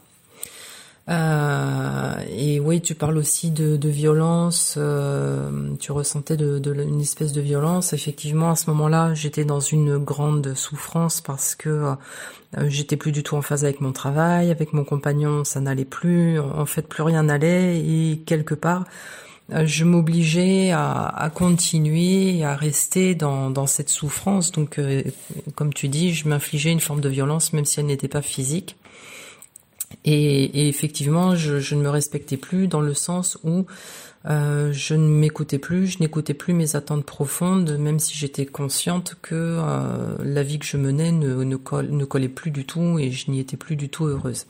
Euh, 1.07 2.15
et 2.29 2.59
oui, 2.59 2.81
tu 2.81 2.95
parles 2.95 3.17
aussi 3.17 3.51
de, 3.51 3.89
violence. 3.89 4.75
Euh, 4.77 5.75
tu 5.79 5.91
ressentais 5.91 6.37
de, 6.37 6.57
de, 6.59 6.73
une 6.73 7.01
espèce 7.01 7.31
de 7.31 7.41
violence. 7.41 7.93
Effectivement, 7.93 8.51
à 8.51 8.55
ce 8.55 8.69
moment-là, 8.71 9.13
j'étais 9.13 9.45
dans 9.45 9.59
une 9.59 9.97
grande 9.97 10.55
souffrance 10.55 11.21
parce 11.21 11.55
que 11.55 11.95
euh, 12.57 12.69
j'étais 12.69 12.97
plus 12.97 13.11
du 13.11 13.21
tout 13.23 13.35
en 13.35 13.41
phase 13.41 13.63
avec 13.63 13.81
mon 13.81 13.91
travail, 13.91 14.49
avec 14.49 14.73
mon 14.73 14.83
compagnon, 14.83 15.43
ça 15.43 15.59
n'allait 15.59 15.85
plus. 15.85 16.39
En 16.39 16.65
fait, 16.65 16.87
plus 16.87 17.03
rien 17.03 17.23
n'allait. 17.23 17.79
Et 17.79 18.23
quelque 18.25 18.55
part, 18.55 18.85
euh, 19.53 19.67
je 19.67 19.83
m'obligeais 19.83 20.71
à, 20.71 21.31
continuer, 21.35 22.43
à 22.43 22.55
rester 22.55 23.13
dans, 23.13 23.51
dans 23.51 23.67
cette 23.67 23.89
souffrance. 23.89 24.51
Donc, 24.51 24.79
comme 25.53 25.71
tu 25.73 25.87
dis, 25.87 26.13
je 26.15 26.27
m'infligeais 26.27 26.71
une 26.71 26.79
forme 26.79 27.01
de 27.01 27.09
violence, 27.09 27.53
même 27.53 27.65
si 27.65 27.79
elle 27.79 27.85
n'était 27.85 28.07
pas 28.07 28.23
physique. 28.23 28.75
Et, 30.03 30.43
et 30.43 30.67
effectivement, 30.67 31.35
je, 31.35 31.59
je, 31.59 31.75
ne 31.75 31.81
me 31.81 31.89
respectais 31.89 32.37
plus 32.37 32.67
dans 32.67 32.81
le 32.81 32.93
sens 32.93 33.37
où 33.43 33.65
euh, 34.27 34.73
je 34.73 34.95
ne 34.95 35.07
m'écoutais 35.07 35.59
plus, 35.59 35.87
je 35.87 35.99
n'écoutais 35.99 36.33
plus 36.33 36.53
mes 36.53 36.75
attentes 36.75 37.05
profondes, 37.05 37.77
même 37.77 37.99
si 37.99 38.17
j'étais 38.17 38.45
consciente 38.45 39.15
que 39.21 39.35
euh, 39.35 40.15
la 40.23 40.41
vie 40.41 40.57
que 40.57 40.65
je 40.65 40.77
menais 40.77 41.11
ne, 41.11 41.43
ne, 41.43 41.55
collait 42.05 42.29
plus 42.29 42.49
du 42.49 42.65
tout 42.65 42.97
et 42.97 43.11
je 43.11 43.29
n'y 43.29 43.39
étais 43.39 43.57
plus 43.57 43.75
du 43.75 43.89
tout 43.89 44.05
heureuse. 44.05 44.47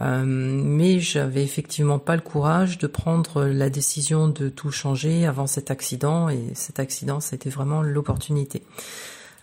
Euh, 0.00 0.24
mais 0.24 1.00
j'avais 1.00 1.42
effectivement 1.42 1.98
pas 1.98 2.16
le 2.16 2.22
courage 2.22 2.78
de 2.78 2.86
prendre 2.86 3.44
la 3.44 3.68
décision 3.68 4.28
de 4.28 4.48
tout 4.48 4.70
changer 4.70 5.26
avant 5.26 5.46
cet 5.46 5.70
accident 5.70 6.30
et 6.30 6.40
cet 6.54 6.80
accident, 6.80 7.20
c'était 7.20 7.50
vraiment 7.50 7.82
l'opportunité. 7.82 8.62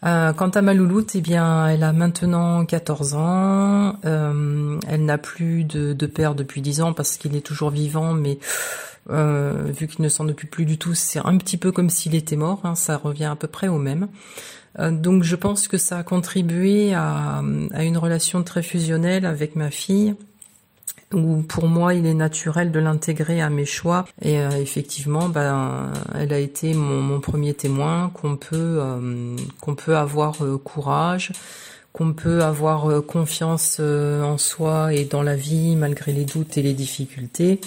Euh, 0.06 0.32
quant 0.34 0.50
à 0.50 0.62
ma 0.62 0.74
louloute, 0.74 1.16
eh 1.16 1.22
bien, 1.22 1.68
elle 1.68 1.84
a 1.84 1.94
maintenant 1.94 2.66
14 2.66 3.16
ans. 3.16 3.98
Euh, 4.06 4.80
elle 4.88 5.06
n'a 5.06 5.18
plus 5.18 5.64
de, 5.64 6.06
père 6.06 6.36
depuis 6.36 6.62
10 6.62 6.82
ans 6.82 6.94
parce 6.94 7.18
qu'il 7.18 7.36
est 7.36 7.46
toujours 7.46 7.70
vivant, 7.70 8.14
mais 8.14 8.40
euh, 9.10 9.64
vu 9.68 9.88
qu'il 9.88 10.04
ne 10.04 10.10
s'en 10.10 10.28
occupe 10.28 10.52
plus 10.52 10.66
du 10.66 10.78
tout, 10.78 10.94
c'est 10.94 11.20
un 11.20 11.38
petit 11.38 11.58
peu 11.58 11.72
comme 11.72 11.90
s'il 11.90 12.16
était 12.16 12.38
mort. 12.38 12.62
Hein, 12.64 12.76
ça 12.76 12.98
revient 12.98 13.26
à 13.26 13.36
peu 13.36 13.48
près 13.48 13.68
au 13.68 13.78
même. 13.78 14.08
Donc, 14.78 15.24
je 15.24 15.36
pense 15.36 15.68
que 15.68 15.78
ça 15.78 15.98
a 15.98 16.04
contribué 16.04 16.94
à 16.94 17.42
une 17.80 17.98
relation 17.98 18.44
très 18.44 18.62
fusionnelle 18.62 19.26
avec 19.26 19.58
ma 19.58 19.72
fille 19.72 20.16
où 21.14 21.42
pour 21.42 21.68
moi 21.68 21.94
il 21.94 22.06
est 22.06 22.14
naturel 22.14 22.72
de 22.72 22.80
l'intégrer 22.80 23.42
à 23.42 23.50
mes 23.50 23.66
choix. 23.66 24.06
Et 24.22 24.40
euh, 24.40 24.50
effectivement 24.52 25.30
ben 25.30 25.92
elle 26.16 26.34
a 26.34 26.40
été 26.40 26.74
mon, 26.74 27.02
mon 27.02 27.20
premier 27.20 27.54
témoin 27.54 28.12
qu'on 28.14 28.36
peut 28.36 28.80
euh, 28.80 29.36
qu'on 29.60 29.76
peut 29.76 29.96
avoir 29.96 30.44
euh, 30.44 30.58
courage 30.58 31.32
qu'on 31.92 32.14
peut 32.14 32.44
avoir 32.44 32.90
euh, 32.90 33.02
confiance 33.02 33.78
euh, 33.80 34.22
en 34.22 34.38
soi 34.38 34.94
et 34.94 35.06
dans 35.06 35.24
la 35.24 35.36
vie 35.36 35.76
malgré 35.76 36.12
les 36.14 36.26
doutes 36.26 36.58
et 36.58 36.62
les 36.62 36.74
difficultés. 36.74 37.60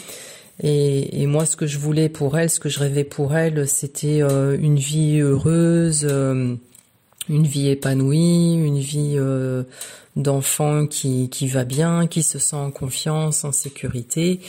Et, 0.63 1.23
et, 1.23 1.27
moi 1.27 1.45
ce 1.45 1.57
que 1.57 1.67
je 1.67 1.79
voulais 1.79 2.09
pour 2.09 2.39
elle 2.39 2.51
ce 2.51 2.61
que 2.61 2.69
je 2.69 2.79
rêvais 2.79 3.05
pour 3.05 3.35
elle 3.35 3.67
c'était 3.67 4.21
une 4.21 4.77
vie 4.77 5.19
heureuse 5.19 6.07
une 7.29 7.47
vie 7.47 7.69
épanouie 7.69 8.55
une 8.55 8.79
vie 8.79 9.19
d'enfant 10.17 10.87
qui, 10.87 11.29
qui 11.31 11.49
va 11.49 11.65
bien, 11.65 12.07
qui 12.07 12.23
se 12.23 12.39
sent 12.39 12.57
en 12.57 12.71
confiance, 12.71 13.45
en 13.45 13.53
sécurité, 13.53 14.41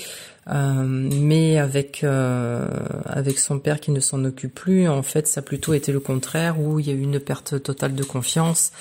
euh, 0.49 0.83
mais 0.85 1.57
avec 1.57 2.03
euh, 2.03 2.67
avec 3.05 3.39
son 3.39 3.59
père 3.59 3.79
qui 3.79 3.91
ne 3.91 4.01
s'en 4.01 4.25
occupe 4.25 4.53
plus, 4.53 4.89
en 4.89 5.03
fait, 5.03 5.27
ça 5.27 5.39
a 5.39 5.43
plutôt 5.43 5.73
été 5.73 5.91
le 5.91 6.01
contraire, 6.01 6.59
où 6.59 6.79
il 6.79 6.87
y 6.87 6.91
a 6.91 6.93
eu 6.93 7.01
une 7.01 7.19
perte 7.19 7.63
totale 7.63 7.95
de 7.95 8.03
confiance, 8.03 8.71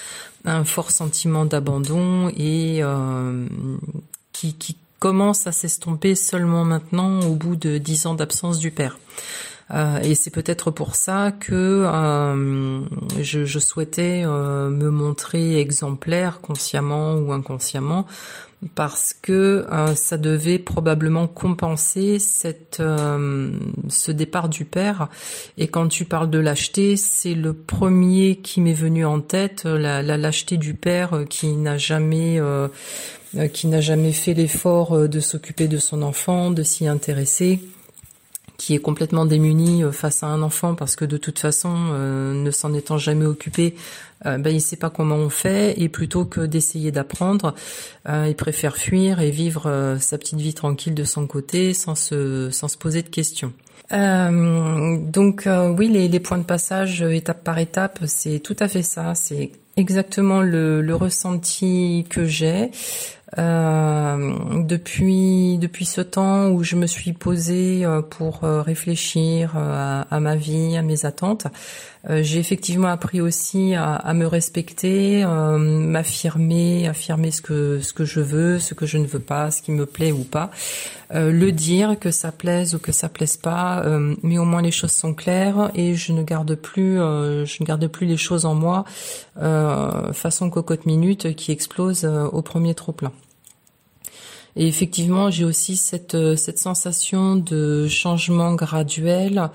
un 0.45 0.65
fort 0.65 0.91
sentiment 0.91 1.45
d'abandon 1.45 2.31
et 2.37 2.83
euh, 2.83 3.47
qui, 4.33 4.55
qui 4.55 4.77
commence 4.99 5.47
à 5.47 5.53
s'estomper 5.53 6.17
seulement 6.17 6.65
maintenant 6.65 7.21
au 7.21 7.35
bout 7.35 7.55
de 7.55 7.79
dix 7.79 8.07
ans 8.07 8.15
d'absence 8.15 8.59
du 8.59 8.73
père. 8.73 8.99
Et 10.03 10.15
c'est 10.15 10.31
peut-être 10.31 10.71
pour 10.71 10.95
ça 10.95 11.33
que 11.33 11.89
je, 13.21 13.45
je, 13.45 13.59
souhaitais 13.59 14.25
me 14.27 14.91
montrer 14.91 15.59
exemplaire 15.59 16.41
consciemment 16.41 17.15
ou 17.15 17.33
inconsciemment 17.33 18.07
parce 18.75 19.15
que 19.21 19.67
euh, 19.71 19.95
ça 19.95 20.17
devait 20.17 20.59
probablement 20.59 21.27
compenser 21.27 22.19
cette, 22.19 22.79
euh, 22.81 23.53
ce 23.89 24.13
départ 24.13 24.49
du 24.49 24.65
père. 24.65 25.09
Et 25.59 25.69
quand 25.69 25.89
tu 25.89 26.05
parles 26.05 26.31
de 26.31 26.39
lâcheté, 26.39 26.97
c'est 26.97 27.35
le 27.35 27.53
premier 27.53 28.37
qui 28.37 28.61
m'est 28.61 28.73
venu 28.73 29.05
en 29.05 29.21
tête, 29.21 29.65
la, 29.65 30.03
la 30.03 30.17
lâcheté 30.17 30.57
du 30.57 30.75
père 30.75 31.15
euh, 31.15 31.25
qui 31.25 31.53
n'a 31.53 31.79
jamais 31.79 32.41
qui 33.55 33.67
n'a 33.67 33.81
jamais 33.81 34.13
fait 34.13 34.35
l'effort 34.35 35.09
de 35.09 35.21
s'occuper 35.21 35.67
de 35.67 35.79
son 35.79 36.03
enfant, 36.03 36.51
de 36.51 36.63
s'y 36.63 36.87
intéresser 36.87 37.61
qui 38.63 38.75
est 38.77 38.79
complètement 38.79 39.27
démuni 39.27 39.83
face 39.91 40.23
à 40.23 40.29
un 40.29 40.41
enfant 40.41 40.77
parce 40.77 40.95
que 40.95 41.05
de 41.05 41.17
toute 41.17 41.41
façon, 41.41 41.75
ne 41.75 42.51
s'en 42.53 42.73
étant 42.75 42.97
jamais 42.97 43.27
occupé, 43.27 43.75
euh, 44.27 44.39
ben, 44.39 44.55
il 44.55 44.61
sait 44.61 44.77
pas 44.77 44.91
comment 44.91 45.17
on 45.17 45.31
fait 45.31 45.81
et 45.81 45.89
plutôt 45.89 46.25
que 46.25 46.41
d'essayer 46.41 46.93
d'apprendre, 46.93 47.55
euh, 48.09 48.27
il 48.29 48.37
préfère 48.37 48.77
fuir 48.77 49.21
et 49.21 49.31
vivre 49.31 49.67
euh, 49.67 49.99
sa 49.99 50.19
petite 50.19 50.39
vie 50.39 50.55
tranquille 50.55 50.95
de 50.95 51.05
son 51.05 51.27
côté 51.27 51.75
sans 51.75 51.95
se 51.95 52.51
sans 52.51 52.69
se 52.69 52.77
poser 52.77 53.03
de 53.03 53.09
questions. 53.09 53.53
Euh, 53.93 54.97
donc 54.97 55.47
oui, 55.77 55.89
les, 55.89 56.09
les, 56.09 56.21
points 56.21 56.39
de 56.39 56.45
passage 56.45 57.03
étape 57.03 57.45
par 57.45 57.59
étape, 57.59 57.99
c'est 58.07 58.39
tout 58.39 58.57
à 58.61 58.69
fait 58.69 58.83
ça. 58.83 59.15
C'est 59.15 59.51
exactement 59.77 60.41
le, 60.41 60.81
le 60.81 60.95
ressenti 60.95 62.07
que 62.09 62.25
j'ai. 62.25 62.71
Euh, 63.39 64.63
depuis 64.63 65.57
depuis 65.57 65.87
ce 65.87 66.03
temps 66.03 66.49
où 66.51 66.63
je 66.63 66.77
me 66.77 66.87
suis 66.87 67.15
posée 67.15 67.83
euh, 67.83 68.03
pour 68.03 68.45
euh, 68.45 68.61
réfléchir 68.61 69.57
à, 69.57 70.03
à, 70.03 70.21
ma 70.21 70.37
vie, 70.37 70.77
à 70.77 70.83
mes 70.83 71.07
attentes, 71.07 71.47
j'ai 72.09 72.39
effectivement 72.39 72.89
appris 72.89 73.21
aussi 73.21 73.75
à, 73.75 73.95
à 73.95 74.13
me 74.15 74.27
respecter, 74.27 75.25
m'affirmer, 75.25 76.89
affirmer 76.89 77.31
ce 77.31 77.41
que 77.41 77.81
ce 77.81 77.93
que 77.93 78.05
je 78.05 78.21
veux, 78.21 78.59
ce 78.59 78.75
que 78.75 78.87
je 78.87 78.99
ne 78.99 79.07
veux 79.07 79.21
pas, 79.21 79.51
ce 79.51 79.63
qui 79.63 79.71
me 79.71 79.87
plaît 79.87 80.13
ou 80.13 80.25
pas, 80.25 80.51
le 81.13 81.51
dire 81.51 81.99
que 81.99 82.11
ça 82.11 82.33
plaise 82.33 82.75
ou 82.75 82.79
que 82.79 82.93
ça 82.93 83.09
plaise 83.09 83.37
pas, 83.37 83.85
mais 84.23 84.39
au 84.39 84.45
moins 84.45 84.63
les 84.63 84.73
choses 84.73 84.93
sont 84.93 85.15
claires 85.15 85.71
et 85.75 85.95
je 85.95 86.13
ne 86.13 86.23
garde 86.23 86.55
plus 86.57 86.97
je 86.97 87.57
ne 87.61 87.67
garde 87.67 87.87
plus 87.87 88.07
les 88.07 88.17
choses 88.17 88.47
en 88.47 88.55
moi 88.55 88.85
façon 89.37 90.51
cocotte 90.51 90.87
minute 90.87 91.37
qui 91.37 91.53
explose 91.53 92.05
au 92.05 92.43
premier 92.43 92.75
trop 92.75 92.93
plein. 92.93 93.13
Et 94.57 94.67
effectivement, 94.67 95.31
j'ai 95.31 95.45
aussi 95.45 95.77
cette, 95.77 96.15
euh, 96.15 96.37
cette 96.37 96.59
sensation 96.59 97.37
de 97.37 97.89
changement 97.89 98.55
graduel. 98.55 99.51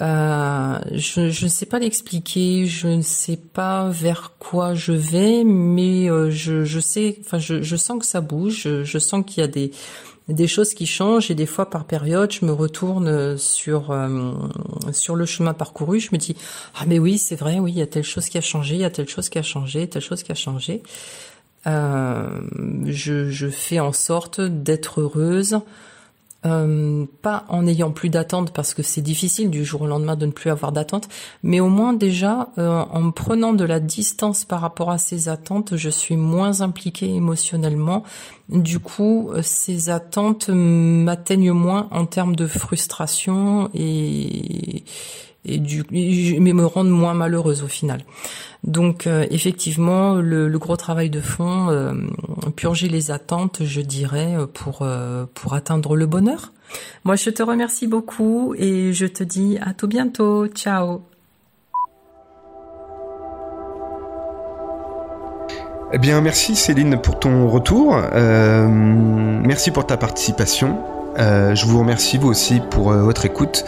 Euh, 0.00 0.78
je 0.92 1.44
ne 1.44 1.48
sais 1.48 1.66
pas 1.66 1.78
l'expliquer, 1.78 2.66
je 2.66 2.88
ne 2.88 3.02
sais 3.02 3.36
pas 3.36 3.88
vers 3.88 4.34
quoi 4.38 4.74
je 4.74 4.92
vais, 4.92 5.42
mais 5.44 6.08
euh, 6.08 6.30
je, 6.30 6.64
je 6.64 6.78
sais, 6.78 7.16
enfin, 7.20 7.38
je, 7.38 7.62
je 7.62 7.76
sens 7.76 7.98
que 7.98 8.06
ça 8.06 8.20
bouge, 8.20 8.62
je, 8.62 8.84
je 8.84 8.98
sens 8.98 9.24
qu'il 9.26 9.40
y 9.40 9.44
a 9.44 9.48
des 9.48 9.72
des 10.28 10.46
choses 10.46 10.74
qui 10.74 10.86
changent 10.86 11.30
et 11.30 11.34
des 11.34 11.46
fois 11.46 11.70
par 11.70 11.86
période 11.86 12.30
je 12.30 12.44
me 12.44 12.52
retourne 12.52 13.38
sur 13.38 13.90
euh, 13.90 14.34
sur 14.92 15.16
le 15.16 15.24
chemin 15.24 15.54
parcouru 15.54 16.00
je 16.00 16.10
me 16.12 16.18
dis 16.18 16.36
ah 16.74 16.84
mais 16.86 16.98
oui 16.98 17.16
c'est 17.16 17.34
vrai 17.34 17.58
oui 17.60 17.72
il 17.72 17.78
y 17.78 17.82
a 17.82 17.86
telle 17.86 18.04
chose 18.04 18.28
qui 18.28 18.36
a 18.36 18.42
changé 18.42 18.74
il 18.74 18.82
y 18.82 18.84
a 18.84 18.90
telle 18.90 19.08
chose 19.08 19.30
qui 19.30 19.38
a 19.38 19.42
changé 19.42 19.88
telle 19.88 20.02
chose 20.02 20.22
qui 20.22 20.32
a 20.32 20.34
changé. 20.34 20.82
Euh, 21.66 22.40
je, 22.86 23.30
je, 23.30 23.48
fais 23.48 23.80
en 23.80 23.92
sorte 23.92 24.40
d'être 24.40 25.00
heureuse, 25.00 25.58
euh, 26.46 27.04
pas 27.20 27.44
en 27.48 27.62
n'ayant 27.62 27.90
plus 27.90 28.10
d'attente 28.10 28.52
parce 28.52 28.72
que 28.72 28.82
c'est 28.82 29.00
difficile 29.00 29.50
du 29.50 29.64
jour 29.64 29.82
au 29.82 29.86
lendemain 29.86 30.14
de 30.14 30.26
ne 30.26 30.30
plus 30.30 30.50
avoir 30.50 30.70
d'attente, 30.70 31.08
mais 31.42 31.58
au 31.58 31.68
moins 31.68 31.92
déjà 31.92 32.50
euh, 32.58 32.84
en 32.90 33.10
prenant 33.10 33.52
de 33.52 33.64
la 33.64 33.80
distance 33.80 34.44
par 34.44 34.60
rapport 34.60 34.90
à 34.90 34.98
ces 34.98 35.28
attentes, 35.28 35.76
je 35.76 35.90
suis 35.90 36.16
moins 36.16 36.60
impliquée 36.60 37.12
émotionnellement. 37.12 38.04
Du 38.48 38.78
coup, 38.78 39.30
ces 39.42 39.90
attentes 39.90 40.48
m'atteignent 40.48 41.52
moins 41.52 41.88
en 41.90 42.06
termes 42.06 42.36
de 42.36 42.46
frustration 42.46 43.68
et, 43.74 44.84
et 45.44 45.58
du, 45.58 45.84
mais 45.90 46.52
me 46.52 46.66
rendent 46.66 46.90
moins 46.90 47.14
malheureuse 47.14 47.62
au 47.62 47.68
final. 47.68 48.00
Donc 48.64 49.06
euh, 49.06 49.24
effectivement, 49.30 50.14
le, 50.14 50.48
gros 50.58 50.76
travail 50.76 51.10
de 51.10 51.20
fond, 51.20 51.68
euh, 51.70 51.92
purger 52.56 52.88
les 52.88 53.10
attentes, 53.10 53.60
je 53.64 53.80
dirais, 53.80 54.34
euh, 54.36 54.46
pour 54.46 54.86
pour 55.34 55.54
atteindre 55.54 55.96
le 55.96 56.06
bonheur. 56.06 56.52
Moi, 57.04 57.16
je 57.16 57.30
te 57.30 57.42
remercie 57.42 57.86
beaucoup 57.86 58.54
et 58.58 58.92
je 58.92 59.06
te 59.06 59.24
dis 59.24 59.58
à 59.62 59.72
tout 59.72 59.88
bientôt. 59.88 60.46
Ciao. 60.48 61.02
Eh 65.90 65.98
bien, 65.98 66.20
merci 66.20 66.54
Céline 66.54 67.00
pour 67.00 67.18
ton 67.18 67.48
retour. 67.48 67.96
merci 68.12 69.70
pour 69.70 69.86
ta 69.86 69.96
participation. 69.96 70.78
je 71.16 71.64
vous 71.64 71.78
remercie 71.78 72.18
vous 72.18 72.28
aussi 72.28 72.60
pour 72.70 72.92
votre 72.92 73.24
écoute 73.24 73.64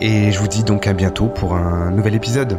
et 0.00 0.30
je 0.30 0.38
vous 0.38 0.48
dis 0.48 0.64
donc 0.64 0.86
à 0.86 0.92
bientôt 0.92 1.26
pour 1.26 1.54
un 1.54 1.90
nouvel 1.90 2.14
épisode. 2.14 2.58